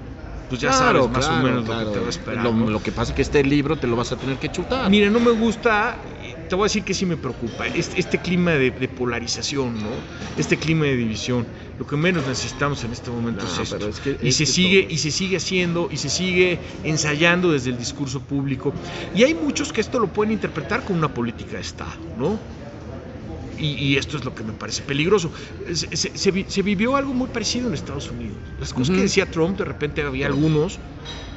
[0.50, 2.44] pues ya Claro, sabes más claro, o menos lo que te va a esperar.
[2.44, 2.70] Lo, ¿no?
[2.70, 4.90] lo que pasa es que este libro te lo vas a tener que chutar.
[4.90, 5.98] Mira, no me gusta,
[6.48, 9.92] te voy a decir que sí me preocupa, este, este clima de, de polarización, ¿no?
[10.38, 11.48] Este clima de división.
[11.78, 13.78] Lo que menos necesitamos en este momento No, es esto.
[13.78, 16.60] pero es que- y es se sigue todo- y se sigue haciendo y se sigue
[16.84, 18.76] ensayando desde el discurso público.
[19.14, 22.40] Y hay muchos que esto lo pueden interpretar como una política de Estado, ¿no?
[23.58, 25.32] Y, y esto es lo que me parece peligroso.
[25.74, 28.42] Se, se- se vi- se vivió algo muy parecido en Estados Unidos.
[28.60, 28.98] Las cosas Ujú.
[28.98, 30.82] que decía Trump, de repente había algunos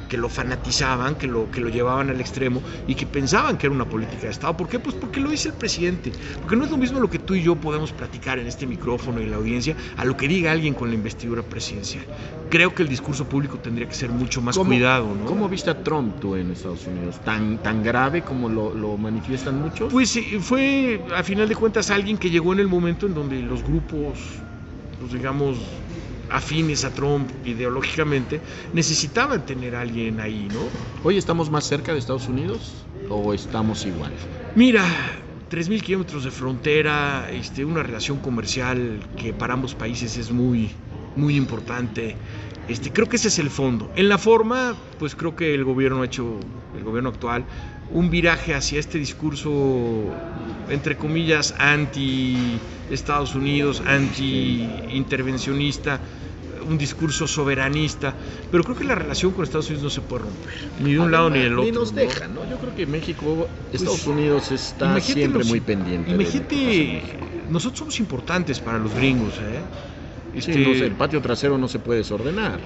[0.09, 3.75] que lo fanatizaban, que lo, que lo llevaban al extremo y que pensaban que era
[3.75, 4.57] una política de Estado.
[4.57, 4.79] ¿Por qué?
[4.79, 6.11] Pues porque lo dice el presidente.
[6.41, 9.21] Porque no es lo mismo lo que tú y yo podemos platicar en este micrófono
[9.21, 12.03] y en la audiencia a lo que diga alguien con la investidura presidencial.
[12.49, 15.25] Creo que el discurso público tendría que ser mucho más ¿Cómo- cuidado, ¿no?
[15.25, 17.19] ¿Cómo viste a Trump tú en Estados Unidos?
[17.23, 19.93] ¿Tan, tan grave como lo, lo manifiestan muchos?
[19.93, 23.39] Pues sí, fue, a final de cuentas, alguien que llegó en el momento en donde
[23.43, 24.17] los grupos,
[24.99, 25.57] pues digamos,
[26.29, 28.41] afines a Trump ideológicamente,
[28.73, 30.61] necesitaban tener a alguien ahí, ¿no?
[31.03, 34.11] ¿Hoy estamos más cerca de Estados Unidos o estamos igual?
[34.55, 34.85] Mira,
[35.49, 40.69] 3.000 kilómetros de frontera, este, una relación comercial que para ambos países es muy,
[41.15, 42.15] muy importante.
[42.67, 43.89] Este, creo que ese es el fondo.
[43.95, 46.39] En la forma, pues creo que el gobierno ha hecho,
[46.77, 47.45] el gobierno actual,
[47.91, 49.51] un viraje hacia este discurso,
[50.69, 52.59] entre comillas, anti
[52.89, 56.01] Estados Unidos, anti intervencionista,
[56.65, 58.15] un discurso soberanista.
[58.49, 61.11] Pero creo que la relación con Estados Unidos no se puede romper, ni de un
[61.11, 61.65] lado ni del otro.
[61.65, 62.01] Ni nos ¿no?
[62.01, 62.49] dejan, ¿no?
[62.49, 66.11] Yo creo que México, Estados Pues, Unidos está siempre los- muy pendiente.
[66.11, 67.03] Imagínate,
[67.47, 69.61] nosotros somos importantes para los gringos, ¿eh?
[70.33, 72.59] Sí, Este, no sé, el patio trasero no se puede desordenar.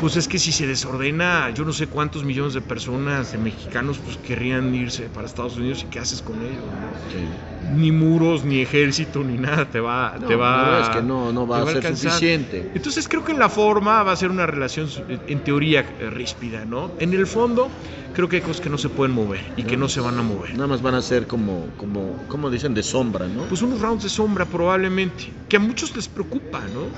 [0.00, 3.98] Pues es que si se desordena, yo no sé cuántos millones de personas, de mexicanos,
[3.98, 6.90] pues querrían irse para Estados Unidos y qué haces con ellos, ¿no?
[7.74, 10.80] Ni muros, ni ejército, ni nada te va, No, te va.
[10.82, 12.10] es que no, no va a ser alcanzar.
[12.12, 12.70] suficiente.
[12.74, 16.64] Entonces creo que en la forma va a ser una relación, en teoría, eh, ríspida,
[16.66, 16.92] ¿no?
[16.98, 17.70] En el fondo,
[18.14, 20.22] creo que hay cosas que no se pueden mover y que no se van a
[20.22, 20.54] mover.
[20.54, 23.48] Nada más van a ser como, como, como dicen, de sombra, ¿no?
[23.48, 26.96] Pues unos rounds de sombra probablemente, que a muchos les preocupa, ¿no?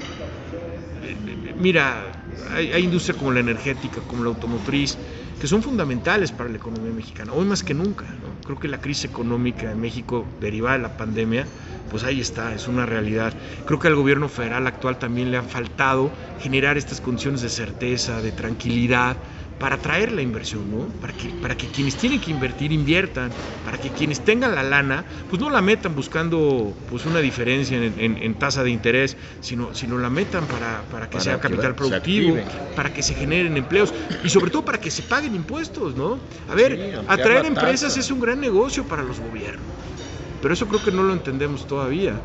[1.02, 2.12] Eh, eh, Mira,
[2.50, 5.00] hay, hay industria como la energética, como la automotriz,
[5.38, 8.40] que son fundamentales para la economía mexicana, hoy más que nunca, ¿no?
[8.42, 11.50] Creo que la crisis económica en México derivada de la pandemia,
[11.88, 13.38] pues ahí está, es una realidad.
[13.64, 18.20] Creo que al gobierno federal actual también le ha faltado generar estas condiciones de certeza,
[18.22, 19.22] de tranquilidad,
[19.58, 20.94] para atraer la inversión, ¿no?
[21.00, 25.06] Para que, para que quienes tienen que invertir inviertan, para que quienes tengan la lana,
[25.28, 29.72] pues no la metan buscando pues una diferencia en, en- en tasa de interés, sino,
[29.74, 32.44] sino la metan para, para que Para sea capital productivo,
[32.74, 36.26] para que se generen empleos y sobre todo para que se paguen impuestos, ¿no?
[36.46, 39.96] A ver, Sí, atraer empresas es un gran negocio para los gobiernos,
[40.40, 42.24] pero eso creo que no lo entendemos todavía.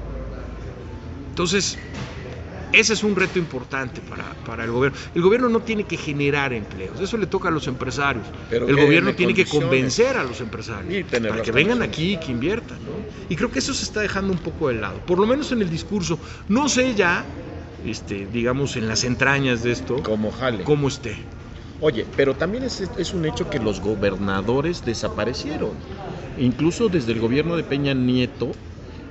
[1.30, 1.80] Entonces,
[2.74, 4.98] ese es un reto importante para, para el gobierno.
[5.14, 8.26] El gobierno no tiene que generar empleos, eso le toca a los empresarios.
[8.50, 12.32] Pero el gobierno tiene que convencer a los empresarios para que vengan aquí y que
[12.32, 12.78] inviertan.
[12.80, 12.92] ¿no?
[13.30, 15.62] Y creo que eso se está dejando un poco de lado, por lo menos en
[15.62, 16.18] el discurso.
[16.48, 17.26] No sé ya,
[17.86, 20.64] este, digamos, en las entrañas de esto, Como jale.
[20.64, 21.16] cómo esté.
[21.80, 25.72] Oye, pero también es, es un hecho que los gobernadores desaparecieron.
[26.38, 28.52] Incluso desde el gobierno de Peña Nieto,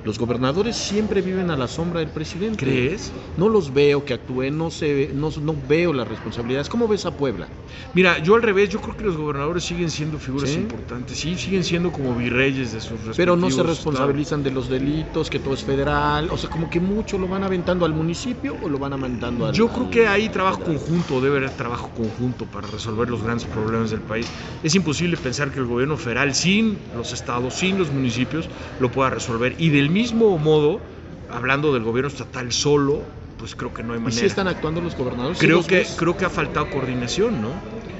[0.03, 2.57] los gobernadores siempre viven a la sombra del presidente.
[2.64, 3.14] ¿Crees?
[3.36, 6.68] No los veo que actúen, no, se, no, no veo las responsabilidades.
[6.68, 7.51] ¿Cómo ves a Puebla?
[7.92, 10.57] Mira, yo al revés, yo creo que los gobernadores siguen siendo figuras ¿Sí?
[10.57, 14.68] importantes, sí, siguen siendo como virreyes de sus respectivos Pero no se responsabilizan de los
[14.68, 16.28] delitos, que todo es federal.
[16.30, 19.55] O sea, como que mucho lo van aventando al municipio o lo van aventando al.
[19.55, 23.46] Yo creo al- que hay trabajo conjunto, debe haber trabajo conjunto para resolver los grandes
[23.46, 24.32] problemas del país.
[24.62, 29.11] Es imposible pensar que el gobierno federal, sin los estados, sin los municipios, lo pueda
[29.11, 29.55] resolver.
[29.59, 30.80] Y del mismo modo,
[31.28, 33.03] hablando del gobierno estatal solo,
[33.38, 34.20] pues creo que no hay ¿Y manera.
[34.20, 35.38] si están actuando los gobernadores?
[35.38, 35.97] ¿Sí Creo que, ves?
[35.99, 37.51] creo que ha faltado coordinación, ¿no?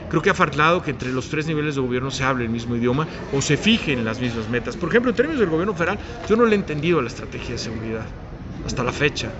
[0.09, 2.74] Creo que ha faltado que entre los tres niveles de gobierno se hable el mismo
[2.74, 4.76] idioma o se fijen las mismas metas.
[4.76, 7.59] Por ejemplo, en términos del gobierno federal, yo no le he entendido la estrategia de
[7.59, 8.07] seguridad
[8.66, 9.30] hasta la fecha.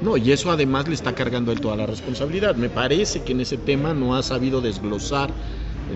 [0.00, 2.56] No, y eso además le está cargando él toda la responsabilidad.
[2.56, 5.30] Me parece que en ese tema no ha sabido desglosar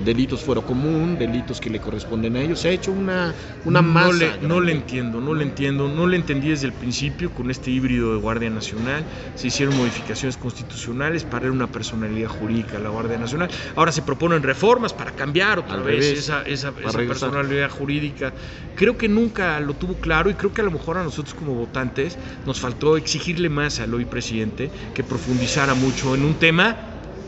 [0.03, 2.61] delitos fuero común, delitos que le corresponden a ellos.
[2.61, 3.35] Se ha hecho una,
[3.65, 4.13] una no masa.
[4.41, 7.71] le, no le entiendo, no le entiendo, no le entendí desde el principio con este
[7.71, 9.07] híbrido de Guardia Nacional.
[9.35, 13.51] Se hicieron modificaciones constitucionales para darle una personalidad jurídica a la Guardia Nacional.
[13.75, 18.35] Ahora se proponen reformas para cambiar otra Al vez revés, esa, esa- personalidad jurídica.
[18.75, 21.55] Creo que nunca lo tuvo claro y creo que a lo mejor a nosotros como
[21.55, 26.77] votantes nos faltó exigirle más al hoy presidente que profundizara mucho en un tema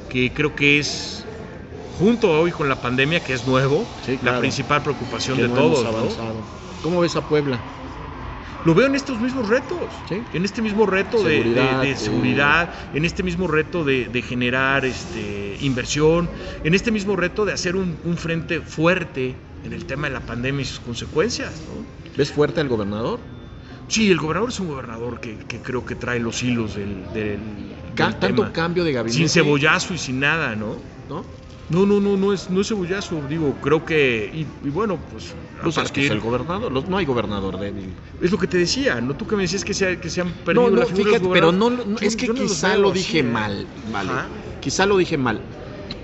[0.09, 1.26] que creo que es
[1.99, 4.37] junto hoy con la pandemia que es nuevo, Sí, claro.
[4.37, 6.17] la principal preocupación de no todos.
[6.83, 7.61] ¿Cómo ves a Puebla?
[8.65, 10.25] Lo veo en estos mismos retos, Sí.
[10.33, 11.97] en este mismo reto de- Seguridad, de, de eh.
[11.97, 16.29] seguridad, en este mismo reto de, de generar este, inversión,
[16.65, 20.21] en este mismo reto de hacer un, un frente fuerte en el tema de la
[20.21, 21.63] pandemia y sus consecuencias.
[21.69, 21.87] ¿no?
[22.17, 23.21] ¿Ves fuerte al gobernador?
[23.89, 27.73] Sí, el gobernador es un gobernador que, que creo que trae los hilos del, del-
[27.95, 28.53] Ca- del tanto tema.
[28.53, 29.17] cambio de gabinete.
[29.17, 30.77] Sin cebollazo y sin nada, ¿no?
[31.09, 31.25] ¿No?
[31.69, 35.35] No, no, no, no es, no es cebollazo, digo, creo que, y, y bueno, pues,
[35.59, 36.71] a Pues partir- el gobernador.
[36.71, 37.97] los- no hay gobernador débil.
[38.21, 39.17] es lo que te decía, ¿no?
[39.17, 41.11] Tú que me decías que se, que se han No, perdido no, la figura de
[41.11, 43.23] los fíjate, pero no, no, es que no los quizá lo dije ¿eh?
[43.25, 44.11] mal, vale.
[44.13, 44.29] Ajá.
[44.61, 45.43] Quizá lo dije mal.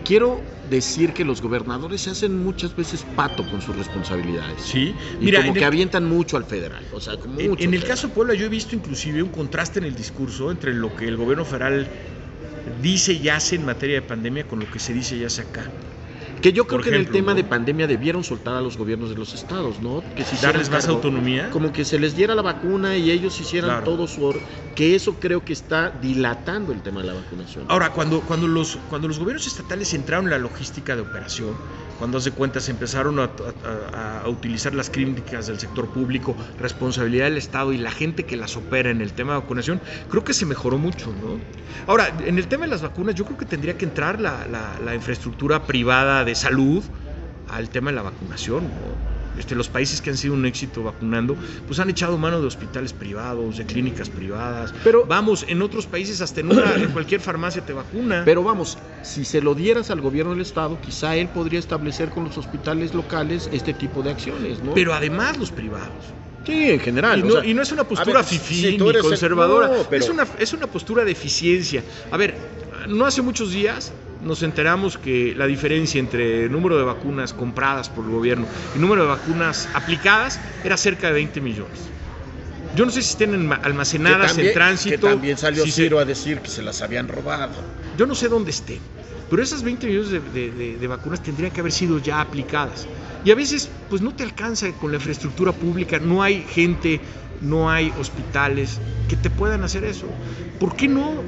[0.05, 4.63] Quiero decir que los gobernadores se hacen muchas veces pato con sus responsabilidades.
[4.63, 6.85] Sí, Y mira, como que el, avientan mucho al federal.
[6.93, 7.97] O sea, como en- mucho en el federal.
[7.97, 11.07] caso de Puebla yo he visto inclusive un contraste en el discurso entre lo que
[11.07, 11.89] el gobierno federal
[12.65, 15.73] dice y hace en materia de pandemia con lo que se dice y hace acá.
[16.43, 17.37] Que yo creo que en el tema ¿no?
[17.37, 20.03] de pandemia debieron soltar a los gobiernos de los estados, ¿no?
[20.17, 20.97] Que hicieran Darles más cargo.
[20.97, 21.49] autonomía.
[21.51, 23.85] Como que se les diera la vacuna y ellos hicieran Claro.
[23.85, 24.25] todo su...
[24.25, 24.41] or-
[24.75, 27.67] Que eso creo que está dilatando el tema de la vacunación.
[27.69, 31.55] Ahora, cuando, cuando, los, cuando los gobiernos estatales entraron en la logística de operación,
[31.99, 33.29] cuando hace cuenta se empezaron a, a-
[33.97, 38.37] a- a utilizar las clínicas del sector público, responsabilidad del Estado y la gente que
[38.37, 39.81] las opera en el tema de vacunación,
[40.11, 41.39] creo que se mejoró mucho, ¿no?
[41.87, 44.79] Ahora, en el tema de las vacunas, yo creo que tendría que entrar la, la-
[44.85, 46.83] la infraestructura privada de salud
[47.49, 49.13] al tema de la vacunación, ¿no?
[49.39, 52.93] Este, los países que han sido un éxito vacunando, pues han echado mano de hospitales
[52.93, 54.75] privados, de clínicas privadas.
[54.85, 58.23] Pero- vamos, en otros países hasta en, una, en cualquier farmacia te vacuna.
[58.27, 62.25] Pero vamos, si se lo dieras al gobierno del estado, quizá él podría establecer con
[62.25, 64.75] los hospitales locales este tipo de acciones, ¿no?
[64.75, 65.89] Pero además los privados.
[66.45, 67.21] sí, en general.
[67.21, 69.75] Y o no, sea, y no es una postura fifí si ni el- conservadora, no,
[69.89, 71.83] pero- es, una, es una postura de eficiencia.
[72.11, 72.35] A ver,
[72.87, 73.93] no hace muchos días
[74.23, 78.79] nos enteramos que la diferencia entre el número de vacunas compradas por el gobierno y
[78.79, 81.91] número de vacunas aplicadas era cerca de 20 millones.
[82.75, 84.95] Yo no sé si estén almacenadas también- en tránsito.
[85.09, 87.53] Que también salió si se- Ciro a decir que se las habían robado.
[87.97, 88.81] yo no sé dónde estén,
[89.29, 92.87] pero esas 20 millones de, de- de- de vacunas tendrían que haber sido ya aplicadas.
[93.25, 97.01] Y a veces, pues no te alcanza con la infraestructura pública, no hay gente,
[97.41, 100.07] no hay hospitales que te puedan hacer eso.
[100.59, 101.25] ¿Por qué no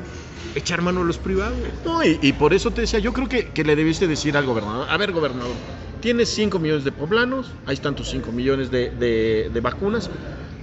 [0.54, 1.58] echar mano a los privados?
[1.84, 4.46] No, y, y por eso te decía, yo creo que, que le debiste decir al
[4.46, 5.56] gobernador, a ver gobernador,
[6.00, 10.10] tienes 5 millones de poblanos, ahí están tus 5 millones de, de- de vacunas,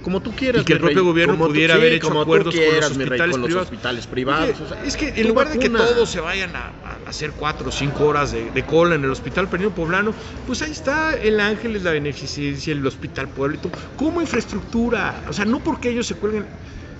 [0.00, 0.62] como tú quieras.
[0.62, 2.90] Y que el rey, propio gobierno tú- pudiera sí, haber hecho acuerdos con los quieras,
[2.96, 3.66] mi rey, hospitales con los privados.
[3.68, 4.50] hospitales privados.
[4.50, 7.34] Oye, o sea, es que en lugar de que todos se vayan a, a hacer
[7.34, 10.14] cuatro o cinco horas de, de cola en el hospital Perino Poblano,
[10.44, 15.24] pues ahí está el Ángeles, la Beneficencia, el Hospital Pueblo y todo, como infraestructura.
[15.28, 16.50] O sea, no porque ellos se cuelguen.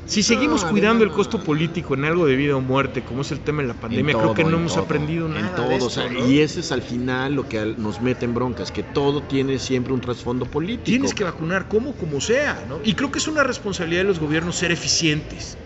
[0.05, 1.17] Si seguimos No, cuidando el no.
[1.17, 4.13] costo político en algo de vida o muerte, como es el tema de la pandemia,
[4.13, 5.55] En creo que no en hemos todo, aprendido en nada.
[5.55, 6.27] todo, de o sea, ¿no?
[6.29, 9.93] Y ese es al final lo que nos mete en broncas, que todo tiene siempre
[9.95, 10.85] un trasfondo político.
[10.85, 12.81] Tienes que vacunar como, como sea, ¿no?
[12.85, 15.57] Y creo que es una responsabilidad de los gobiernos ser eficientes,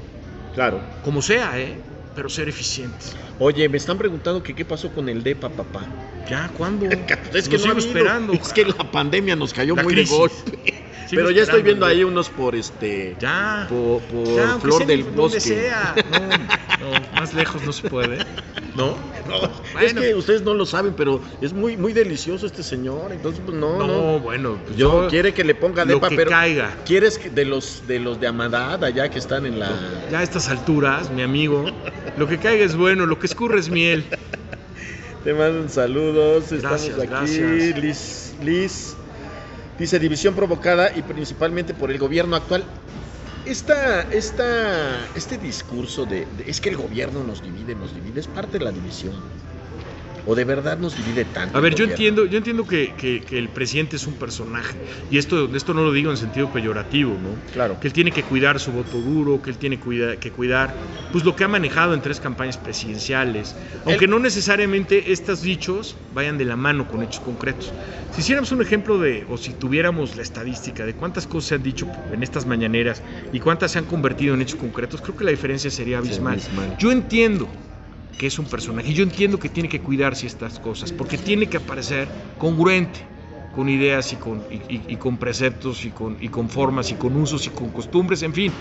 [0.54, 0.80] Claro.
[1.02, 1.78] como sea, ¿eh?
[2.14, 3.14] Pero ser eficientes.
[3.38, 5.82] Oye, me están preguntando que qué pasó con el DEPA, papá.
[6.30, 6.86] ¿Ya, ¿cuándo?
[7.34, 8.32] Es que Lo no ha sigo esperando.
[8.32, 10.10] Es que la pandemia nos cayó La muy crisis.
[10.12, 10.85] de golpe.
[11.10, 12.08] Pero ya estoy viendo ahí ¿no?
[12.08, 13.16] unos por este.
[13.20, 13.66] Ya.
[13.68, 15.40] Por, por Ya, aunque Flor del Bosque.
[15.40, 15.94] Sea.
[16.78, 18.18] No, no, más lejos no se puede.
[18.76, 18.94] ¿No?
[19.26, 23.12] No, es que ustedes no lo saben, pero es muy, muy delicioso este señor.
[23.12, 24.20] Entonces, pues no, No, no.
[24.20, 26.76] bueno, pues Yo, yo quiere que le ponga lo depa, que pero caiga.
[26.84, 29.70] quieres que de los de los de Amadad allá que están en la
[30.10, 31.64] Ya a estas alturas, mi amigo,
[32.18, 34.04] lo que caiga es bueno, lo que escurre es miel.
[35.24, 37.08] Te mandan saludos, estamos Gracias, aquí.
[37.08, 37.78] gracias.
[37.82, 38.96] Liz, Liz
[39.78, 42.64] dice división provocada y principalmente por el gobierno actual.
[43.44, 48.58] Esta, esta, este discurso de, es que el gobierno nos divide, nos divide, es parte
[48.58, 49.14] de la división.
[50.28, 51.56] O de verdad nos divide tanto.
[51.56, 54.76] A ver, el yo entiendo, yo entiendo que, que- que el presidente es un personaje.
[55.08, 57.38] Y esto, esto no lo digo en sentido peyorativo, ¿no?
[57.52, 57.78] Claro.
[57.80, 60.74] Que él tiene que cuidar su voto duro, que él tiene cuida- que cuidar
[61.12, 63.54] pues lo que ha manejado en tres campañas presidenciales.
[63.84, 67.72] Aunque Él- no necesariamente estos dichos vayan de la mano con hechos concretos.
[68.10, 71.62] Si hiciéramos un ejemplo de, o si tuviéramos la estadística de cuántas cosas se han
[71.62, 75.30] dicho en estas mañaneras y cuántas se han convertido en hechos concretos, creo que la
[75.30, 76.34] diferencia sería abismal.
[76.34, 76.76] abismal.
[76.78, 77.48] Yo entiendo
[78.18, 78.92] que es un personaje.
[78.92, 82.08] Yo entiendo que tiene que cuidarse estas cosas, porque tiene que aparecer
[82.38, 83.00] congruente
[83.54, 87.46] con ideas y con, y, con preceptos y con, y con formas y con usos
[87.46, 88.52] y con costumbres, en fin.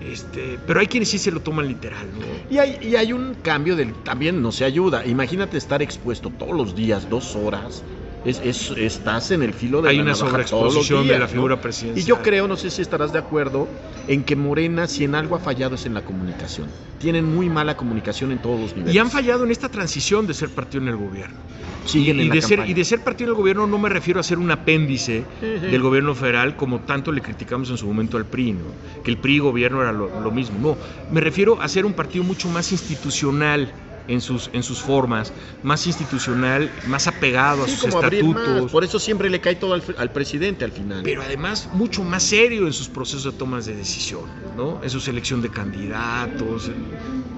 [0.00, 2.06] Este, pero hay quienes sí se lo toman literal.
[2.50, 5.04] Y hay, y hay un cambio del también no se ayuda.
[5.06, 7.82] Imagínate estar expuesto todos los días, dos horas.
[8.26, 11.28] Es, es- estás en el filo de Hay la una sobreexposición de la ¿no?
[11.28, 12.06] figura Y presidencial.
[12.06, 13.68] yo creo, no sé si estarás de acuerdo,
[14.08, 16.70] en que Morena, si en algo ha fallado, es en la comunicación.
[16.98, 18.94] Tienen muy mala comunicación en todos los niveles.
[18.94, 21.36] Y han fallado en esta transición de ser partido en el gobierno.
[21.84, 24.18] Siguen y, en la de ser, y de ser partido del gobierno no me refiero
[24.18, 28.26] a ser un apéndice del gobierno federal como tanto le criticamos en su momento al
[28.26, 28.74] PRI, ¿no?
[29.04, 30.58] que el PRI y gobierno era lo, lo mismo.
[30.58, 33.72] No, me refiero a ser un partido mucho más institucional
[34.08, 35.32] en sus, en sus formas,
[35.62, 38.42] más institucional, más apegado a sus como abrir más.
[38.42, 41.02] estatutos, Por eso siempre le cae todo al, al presidente al final.
[41.02, 44.24] pero además mucho más serio en sus procesos de tomas de decisión,
[44.56, 44.80] ¿no?
[44.82, 46.70] en su selección de candidatos,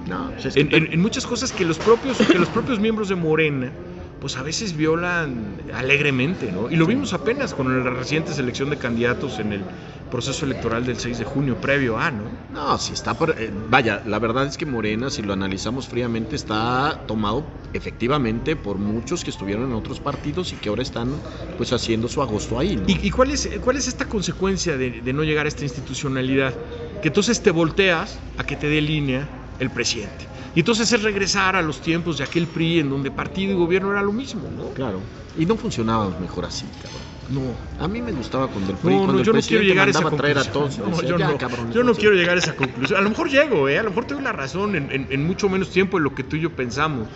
[0.07, 2.79] no, pues es que- en, en- en muchas cosas que los propios que los propios
[2.79, 3.71] miembros de Morena
[4.19, 6.69] pues a veces violan alegremente, ¿no?
[6.69, 9.61] Y lo vimos apenas con la reciente selección de candidatos en el
[10.09, 12.23] proceso electoral del 6 de junio previo a, ¿no?
[12.53, 16.35] No, si está por, eh, vaya, la verdad es que Morena, si lo analizamos fríamente,
[16.35, 21.13] está tomado efectivamente por muchos que estuvieron en otros partidos y que ahora están
[21.57, 22.75] pues haciendo su agosto ahí.
[22.75, 22.83] ¿no?
[22.87, 26.53] ¿Y, y cuál, es, cuál es esta consecuencia de, de no llegar a esta institucionalidad?
[27.01, 29.27] Que entonces te volteas a que te dé línea
[29.59, 30.27] el presidente.
[30.55, 33.91] Y entonces es regresar a los tiempos de aquel PRI en donde partido y gobierno
[33.91, 34.69] era lo mismo, ¿no?
[34.69, 34.99] Claro.
[35.37, 37.18] Y no funcionaba mejor así, cabrón.
[37.29, 37.55] No.
[37.79, 39.87] A mí me gustaba cuando el PRI, No, cuando no, el yo no quiero llegar
[39.87, 40.75] a esa mandaba a traer a todos.
[40.77, 40.89] conclusión.
[40.89, 41.99] No, decía, yo "Ya, no, cabrón, yo no entonces".
[42.01, 42.99] quiero llegar a esa conclusión.
[42.99, 43.77] A lo mejor llego, ¿eh?
[43.79, 46.23] a lo mejor tengo la razón en, en- en mucho menos tiempo de lo que
[46.23, 47.07] tú y yo pensamos.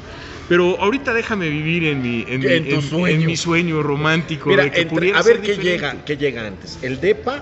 [0.47, 3.07] Pero ahorita déjame vivir en mi, en sueño.
[3.07, 4.49] en mi sueño romántico.
[4.49, 7.41] Mira, de que entre- pudiera a ver qué llega, qué llega antes, el DEPA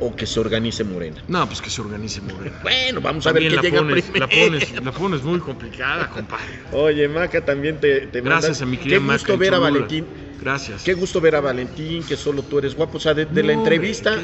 [0.00, 1.24] o que se organice Morena.
[1.26, 2.56] No, pues que se organice Morena.
[2.62, 4.26] Bueno, vamos a ver qué la llega pones, primero.
[4.26, 6.44] la pones, la pones muy complicada, compadre.
[6.70, 9.58] Oye, Maca, también te, te Gracias a mi querida Qué gusto ver a.
[9.58, 10.06] Valentín.
[10.48, 10.82] Gracias.
[10.82, 12.96] Qué gusto ver a Valentín, que solo tú eres guapo.
[12.96, 14.16] O sea, de, de la hombre, entrevista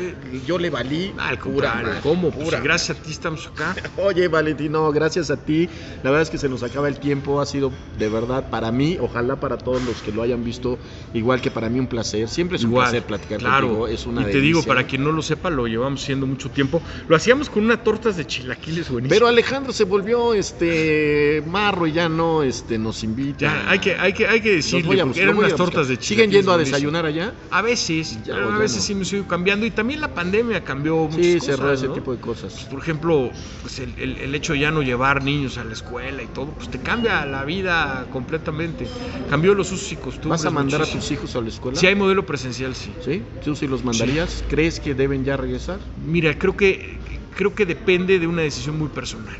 [0.46, 1.12] yo le valí.
[1.18, 2.30] Al pura contrario, ¿cómo?
[2.30, 3.76] Pues pura gracias a ti estamos acá.
[3.98, 5.68] Oye, Valentín, no, gracias a ti.
[6.02, 7.42] La verdad es que se nos acaba el tiempo.
[7.42, 10.78] Ha sido de verdad para mí, ojalá para todos los que lo hayan visto,
[11.12, 12.26] igual que para mí un placer.
[12.26, 13.66] Siempre es un Igual, placer platicar claro.
[13.66, 13.88] contigo.
[13.88, 16.80] Es una y te digo, para quien no lo sepa, lo llevamos haciendo mucho tiempo.
[17.06, 19.14] Lo hacíamos con unas tortas de chilaquiles buenísimas.
[19.14, 23.40] Pero Alejandro se volvió este marro y ya no este nos invita.
[23.40, 26.13] Ya, hay que, hay que, hay que decirle, eran unas tortas de buscar.
[26.14, 27.34] ¿Siguen yendo a desayunar allá?
[27.50, 28.82] A veces, Ya, a veces no.
[28.82, 31.94] sí me estoy cambiando y también la pandemia cambió muchas Sí, cosas, cerró ese ¿no?
[31.94, 32.52] tipo de cosas.
[32.54, 33.30] Pues, por ejemplo,
[33.62, 36.52] pues el, el- el hecho de ya no llevar niños a la escuela y todo,
[36.52, 38.86] pues te cambia la vida completamente.
[39.28, 40.42] Cambió los usos y costumbres.
[40.42, 41.78] ¿Vas a mandar a tus hijos a la escuela?
[41.78, 42.92] Si hay modelo presencial, sí.
[43.04, 43.22] ¿Sí?
[43.44, 44.44] ¿Tú sí los mandarías?
[44.48, 45.80] ¿Crees que deben ya regresar?
[45.96, 47.00] Mira, creo que
[47.36, 49.34] creo que depende de una decisión muy personal.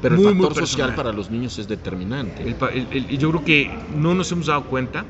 [0.00, 2.42] Pero Muy, el factor social para los niños es determinante.
[2.42, 5.06] El yo creo que no nos hemos dado cuenta,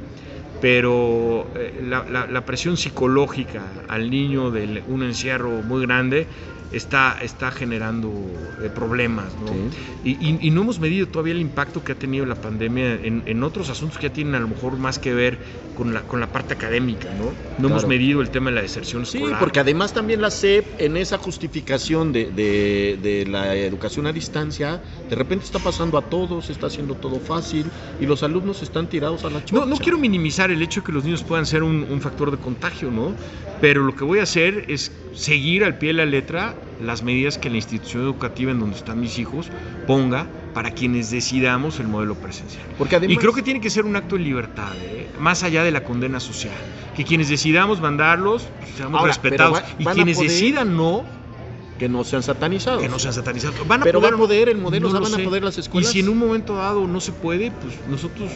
[0.62, 6.28] pero eh, la, la- la presión psicológica al niño de un encierro muy grande
[6.73, 9.37] está, está generando eh, problemas.
[9.37, 9.47] ¿no?
[9.49, 9.70] Sí.
[10.03, 13.23] Y, y- y no hemos medido todavía el impacto que ha tenido la pandemia en,
[13.27, 15.41] en otros asuntos que ya tienen a lo mejor más que ver
[15.75, 17.12] con la, con la parte académica.
[17.12, 19.39] No, no hemos medido el tema de la deserción Sí, escolar.
[19.41, 24.83] porque además también la SEP, en esa justificación de, de- de la educación a distancia,
[25.09, 29.25] de repente está pasando a todos, está haciendo todo fácil y los alumnos están tirados
[29.25, 29.61] a la chocha.
[29.64, 32.31] No, no quiero minimizar el hecho de que los niños puedan ser un, un factor
[32.31, 33.14] de contagio, ¿no?
[33.61, 37.38] Pero lo que voy a hacer es seguir al pie de la letra las medidas
[37.38, 39.48] que la institución educativa en donde están mis hijos
[39.86, 42.64] ponga para quienes decidamos el modelo presencial.
[42.76, 45.08] Porque además, Y creo que tiene que ser un acto de libertad, ¿eh?
[45.18, 46.52] más allá de la condena social.
[46.96, 49.58] Que quienes decidamos mandarlos pues, seamos Ahora, respetados.
[49.58, 51.04] va- y quienes poder- decidan no,
[51.78, 52.82] que no sean satanizados.
[52.82, 53.66] que no sean satanizados.
[53.66, 55.24] ¿Van a Pero poder, va a poder el modelo, No o sea, lo van a
[55.24, 55.90] poder las Y escuelas.
[55.90, 58.30] si en un momento dado no se puede, pues nosotros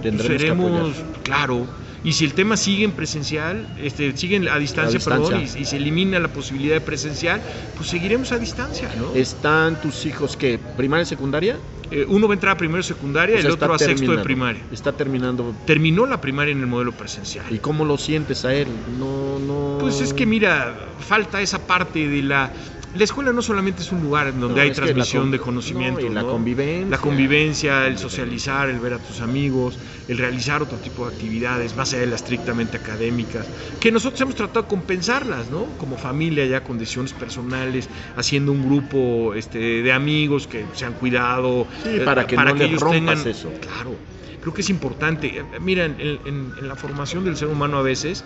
[0.00, 1.22] Tendremos que seremos, apoyar.
[1.22, 1.66] claro.
[2.02, 5.36] Y si el tema sigue en presencial, este, sigue en- a distancia, distancia.
[5.36, 7.42] perdón, y, y se elimina la posibilidad de presencial,
[7.76, 9.14] pues seguiremos a distancia, ¿no?
[9.14, 11.58] ¿Están tus hijos que primaria, secundaria?
[11.90, 14.22] Eh, uno va a entrar a primero secundaria, O sea, el otro a sexto de
[14.22, 14.62] primaria.
[14.72, 15.54] Está terminando.
[15.66, 17.44] Terminó la primaria en el modelo presencial.
[17.50, 18.68] ¿Y cómo lo sientes a él?
[18.98, 19.78] No, no.
[19.80, 22.50] Pues es que mira, falta esa parte de la...
[22.92, 26.00] La escuela no solamente es un lugar en donde No, hay que transmisión de conocimiento,
[26.00, 26.28] no, y la ¿no?
[26.28, 26.90] convivencia.
[26.90, 29.78] La convivencia, el socializar, el ver a tus amigos,
[30.08, 34.34] el realizar otro tipo de actividades, más allá de las estrictamente académicas, que nosotros hemos
[34.34, 35.76] tratado de compensarlas, ¿no?
[35.78, 41.68] Como familia, ya condiciones personales, haciendo un grupo este, de amigos que se han cuidado.
[41.84, 43.52] Sí, eh, para que no le ellos rompas eso.
[43.60, 44.00] Claro,
[44.40, 45.38] creo que es importante.
[45.38, 48.24] Eh, Mira, en, en- en la formación del ser humano a veces,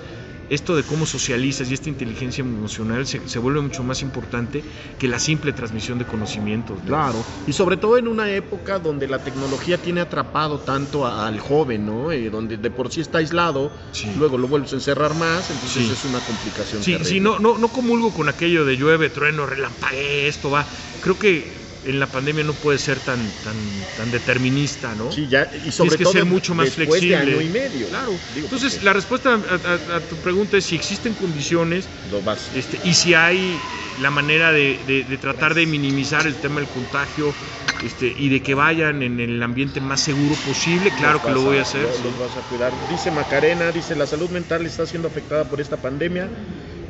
[0.49, 4.65] esto de cómo socializas y esta inteligencia emocional se, se vuelve mucho más importante
[4.99, 6.81] que la simple transmisión de conocimientos.
[6.83, 6.87] ¿no?
[6.87, 11.41] Claro, y sobre todo en una época donde la tecnología tiene atrapado tanto a- al
[11.41, 12.13] joven, ¿no?
[12.13, 14.13] Eh, donde de por sí está aislado, Sí.
[14.15, 15.93] luego lo vuelves a encerrar más, entonces Sí.
[15.93, 16.83] es una complicación.
[16.83, 17.09] Sí, terrible.
[17.11, 20.69] sí, no, no, no comulgo con aquello de llueve, trueno, relampague, esto va.
[21.01, 25.11] Creo que en la pandemia no puede ser tan, tan, tan determinista, ¿no?
[25.11, 27.09] Sí, ya, y sobre Tienes que todo ser mucho más flexible.
[27.09, 27.89] de año y medio.
[27.89, 28.21] Claro.
[28.33, 29.55] Digo, Entonces, la respuesta a,
[29.93, 32.23] a- a tu pregunta es si existen condiciones lo
[32.55, 33.61] este, y si hay
[33.97, 37.37] la manera de, de- de tratar de minimizar el tema del contagio
[37.83, 41.59] este, y de que vayan en el ambiente más seguro posible, claro que lo voy
[41.59, 41.83] a hacer.
[41.83, 42.03] Los, sí.
[42.03, 42.73] los vas a cuidar.
[42.89, 46.31] Dice Macarena, dice la salud mental está siendo afectada por esta pandemia,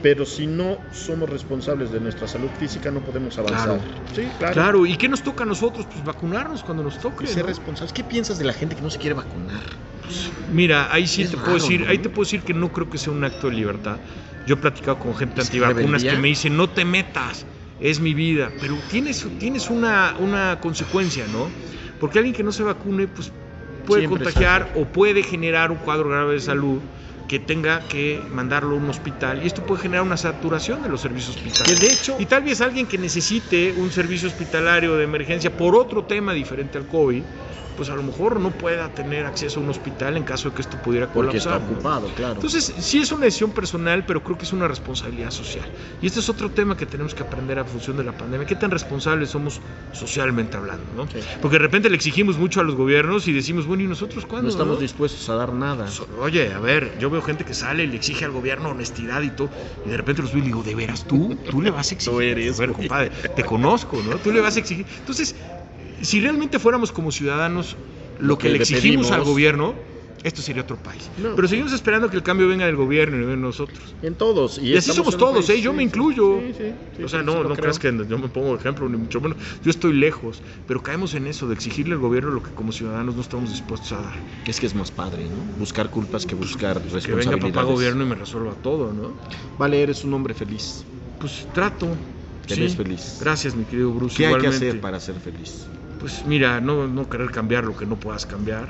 [0.04, 3.64] pero si no somos responsables de nuestra salud física no podemos avanzar.
[3.64, 3.80] Claro.
[4.14, 4.52] Sí, claro.
[4.52, 5.86] Claro, ¿y qué nos toca a nosotros?
[5.90, 7.24] Pues vacunarnos cuando nos toque.
[7.24, 7.48] Y ser ¿no?
[7.48, 7.94] responsables.
[7.94, 9.62] ¿Qué piensas de la gente que no se quiere vacunar?
[10.52, 11.88] Mira, ahí sí te raro, puedo decir, ¿no?
[11.88, 13.96] ahí te puedo decir que no creo que sea un acto de libertad.
[14.46, 16.10] Yo he platicado con gente ¿Es antivacunas rebeldía?
[16.10, 17.46] que me dicen, no te metas,
[17.80, 18.50] es mi vida.
[18.60, 21.48] Pero tienes, tienes una, una consecuencia, ¿no?
[21.98, 23.32] Porque alguien que no se vacune, pues
[23.86, 24.82] puede Siempre contagiar sale.
[24.82, 26.80] o puede generar un cuadro grave de salud
[27.26, 31.00] que tenga que mandarlo a un hospital y esto puede generar una saturación de los
[31.00, 31.80] servicios hospitalarios.
[31.80, 36.04] de hecho, Y tal vez alguien que necesite un servicio hospitalario de emergencia por otro
[36.04, 37.22] tema diferente al COVID,
[37.76, 40.62] pues a lo mejor no pueda tener acceso a un hospital en caso de que
[40.62, 41.72] esto pudiera porque está colapsar.
[41.74, 42.34] ocupado, claro.
[42.34, 45.64] Entonces, sí es una decisión personal, pero creo que es una responsabilidad social.
[46.00, 48.46] Y este es otro tema que tenemos que aprender a función de la pandemia.
[48.46, 49.60] ¿Qué tan responsables somos
[49.92, 50.84] socialmente hablando?
[50.94, 51.06] ¿no?
[51.08, 51.18] Sí.
[51.40, 54.44] Porque de repente le exigimos mucho a los gobiernos y decimos, bueno, ¿y nosotros cuándo?
[54.46, 54.80] no estamos no?
[54.80, 55.86] dispuestos a dar nada.
[56.20, 59.30] Oye, a ver, yo veo gente que sale y le exige al gobierno honestidad y
[59.30, 59.50] todo,
[59.84, 61.36] y de repente los veo y digo, ¿de veras tú?
[61.50, 62.14] ¿Tú le vas a exigir?
[62.14, 62.88] Tú eres, A ver, güey.
[62.88, 64.16] compadre, te conozco, ¿no?
[64.18, 64.86] Tú le vas a exigir.
[65.00, 65.34] Entonces,
[66.04, 67.76] si realmente fuéramos como ciudadanos
[68.18, 69.28] lo, Lo que, que le exigimos al pedimos.
[69.28, 69.74] gobierno,
[70.22, 71.10] esto sería otro país.
[71.18, 71.34] No.
[71.36, 73.94] Pero seguimos esperando que el cambio venga del gobierno y no de nosotros.
[74.00, 74.56] En todos.
[74.58, 75.62] Y, Y así somos todos, país- ¿eh?
[75.62, 76.40] Yo sí, me incluyo.
[76.40, 78.96] sí, sí, sí, o sea, sí, no, no creas que yo me pongo ejemplo, ni
[78.96, 79.36] mucho menos.
[79.62, 83.14] Yo estoy lejos, pero caemos en eso de exigirle al gobierno lo que como ciudadanos
[83.16, 84.14] no estamos dispuestos a dar.
[84.46, 85.36] Es que es más padre, ¿no?
[85.58, 87.26] Buscar culpas que buscar Que responsabilidades.
[87.42, 89.14] venga papá gobierno y me resuelva todo, ¿no?
[89.58, 90.84] Vale, eres un hombre feliz.
[91.18, 91.98] Pues trato.
[92.46, 93.18] Te feliz.
[93.20, 94.16] Gracias, mi querido Bruce.
[94.16, 94.68] ¿Qué hay que igualmente.
[94.68, 95.66] hacer para ser feliz?
[96.04, 98.68] Pues mira, no, no querer cambiar lo que no puedas cambiar.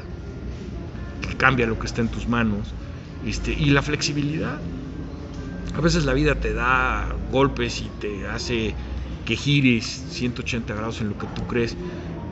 [1.29, 2.73] Que cambia lo que está en tus manos.
[3.27, 4.61] Este, y la flexibilidad.
[5.75, 8.73] A veces la vida te da golpes y te hace
[9.27, 11.77] que gires 180 grados en lo que tú crees.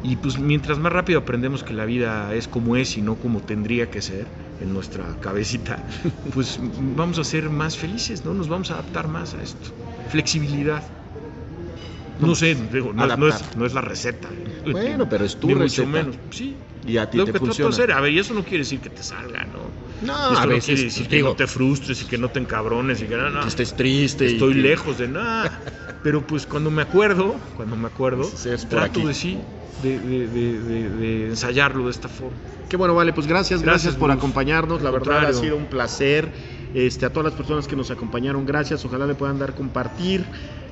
[0.04, 3.40] Y pues mientras más rápido aprendemos que la vida es como es y no como
[3.40, 4.28] tendría que ser
[4.60, 5.84] en nuestra cabecita,
[6.32, 8.34] pues vamos a ser más felices, ¿no?
[8.34, 9.70] Nos vamos a adaptar más a esto.
[10.06, 11.01] Flexibilidad.
[12.26, 14.28] No sé, digo, no, no es, no es la receta.
[14.70, 15.86] Bueno, pero es tu Ni receta.
[15.88, 16.16] mucho menos.
[16.30, 16.56] Sí.
[16.84, 17.70] Y a ti Lo te que trato de funciona.
[17.70, 19.60] hacer, a ver, y eso no quiere decir que te salga, ¿no?
[20.04, 22.18] No, Esto a no veces quiere decir pues, que digo, no te frustres y que
[22.18, 23.40] no te encabrones y que no, no.
[23.42, 24.24] que estés triste.
[24.24, 25.60] y Estoy que- lejos de nada.
[26.02, 29.04] Pero pues cuando me acuerdo, cuando me acuerdo, es trato aquí.
[29.06, 29.38] de sí,
[29.80, 32.36] de, de- de- de- ensayarlo de esta forma.
[32.68, 34.18] Qué bueno, vale, pues gracias, gracias, Gracias, por Bruce.
[34.18, 34.82] acompañarnos.
[34.82, 36.32] La verdad ha sido un placer.
[36.74, 38.84] Este, a todas las personas que nos acompañaron, gracias.
[38.84, 40.24] Ojalá le puedan dar compartir.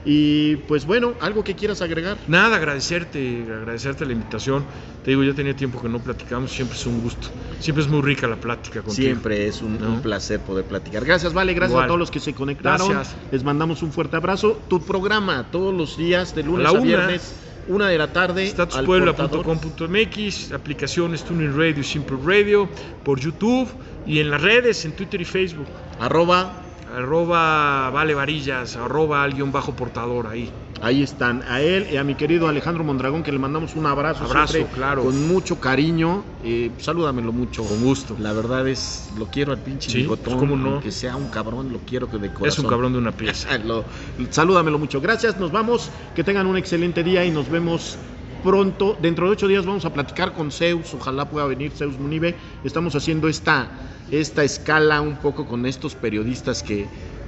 [0.05, 2.17] Y pues bueno, algo que quieras agregar.
[2.27, 4.65] Nada, agradecerte, agradecerte la invitación.
[5.05, 7.29] Te digo, ya tenía tiempo que no platicamos, siempre es un gusto.
[7.59, 9.07] Siempre es muy rica la plática contigo.
[9.07, 9.89] Siempre es un, ¿No?
[9.89, 11.05] un placer poder platicar.
[11.05, 11.85] Gracias, Vale, gracias Igual.
[11.85, 12.89] a todos los que se conectaron.
[12.89, 13.15] Gracias.
[13.31, 14.59] Les mandamos un fuerte abrazo.
[14.69, 17.35] Tu programa todos los días, de lunes A viernes,
[17.69, 18.47] una de la tarde.
[18.47, 22.69] Statuspuebla.com.mx, aplicaciones Tuning Radio, Simple Radio,
[23.05, 23.69] por YouTube
[24.07, 25.67] y en las redes, en Twitter y Facebook.
[25.99, 26.63] Arroba,
[26.97, 30.51] Arroba Vale Varillas, arroba al guion bajo portador ahí.
[30.83, 31.43] Ahí están.
[31.49, 34.25] A él y a mi querido Alejandro Mondragón, que le mandamos un abrazo.
[34.25, 35.03] Abrazo, siempre, claro.
[35.05, 36.25] Con mucho cariño.
[36.43, 37.63] Eh, salúdamelo mucho.
[37.65, 38.17] Con gusto.
[38.19, 40.25] La verdad es, lo quiero al pinche Sí, bigotón.
[40.25, 40.71] pues, cómo no.
[40.75, 42.49] Aunque sea un cabrón, lo quiero que de corazón.
[42.49, 43.57] Es un cabrón de una pieza.
[43.65, 43.85] Lo-
[44.31, 45.01] salúdamelo mucho.
[45.03, 45.91] Gracias, nos vamos.
[46.15, 47.99] Que tengan un excelente día y nos vemos
[48.43, 48.97] pronto.
[49.03, 50.95] Dentro de ocho días vamos a platicar con Zeus.
[50.95, 52.35] Ojalá pueda venir Zeus Munibe.
[52.65, 53.69] Estamos haciendo esta,
[54.11, 56.87] esta escala un poco con estos periodistas que.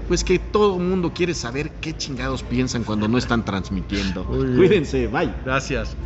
[0.08, 4.24] Pues que todo el mundo quiere saber qué chingados piensan cuando no están transmitiendo.
[4.26, 5.32] Cuídense, bye.
[5.44, 5.96] Gracias.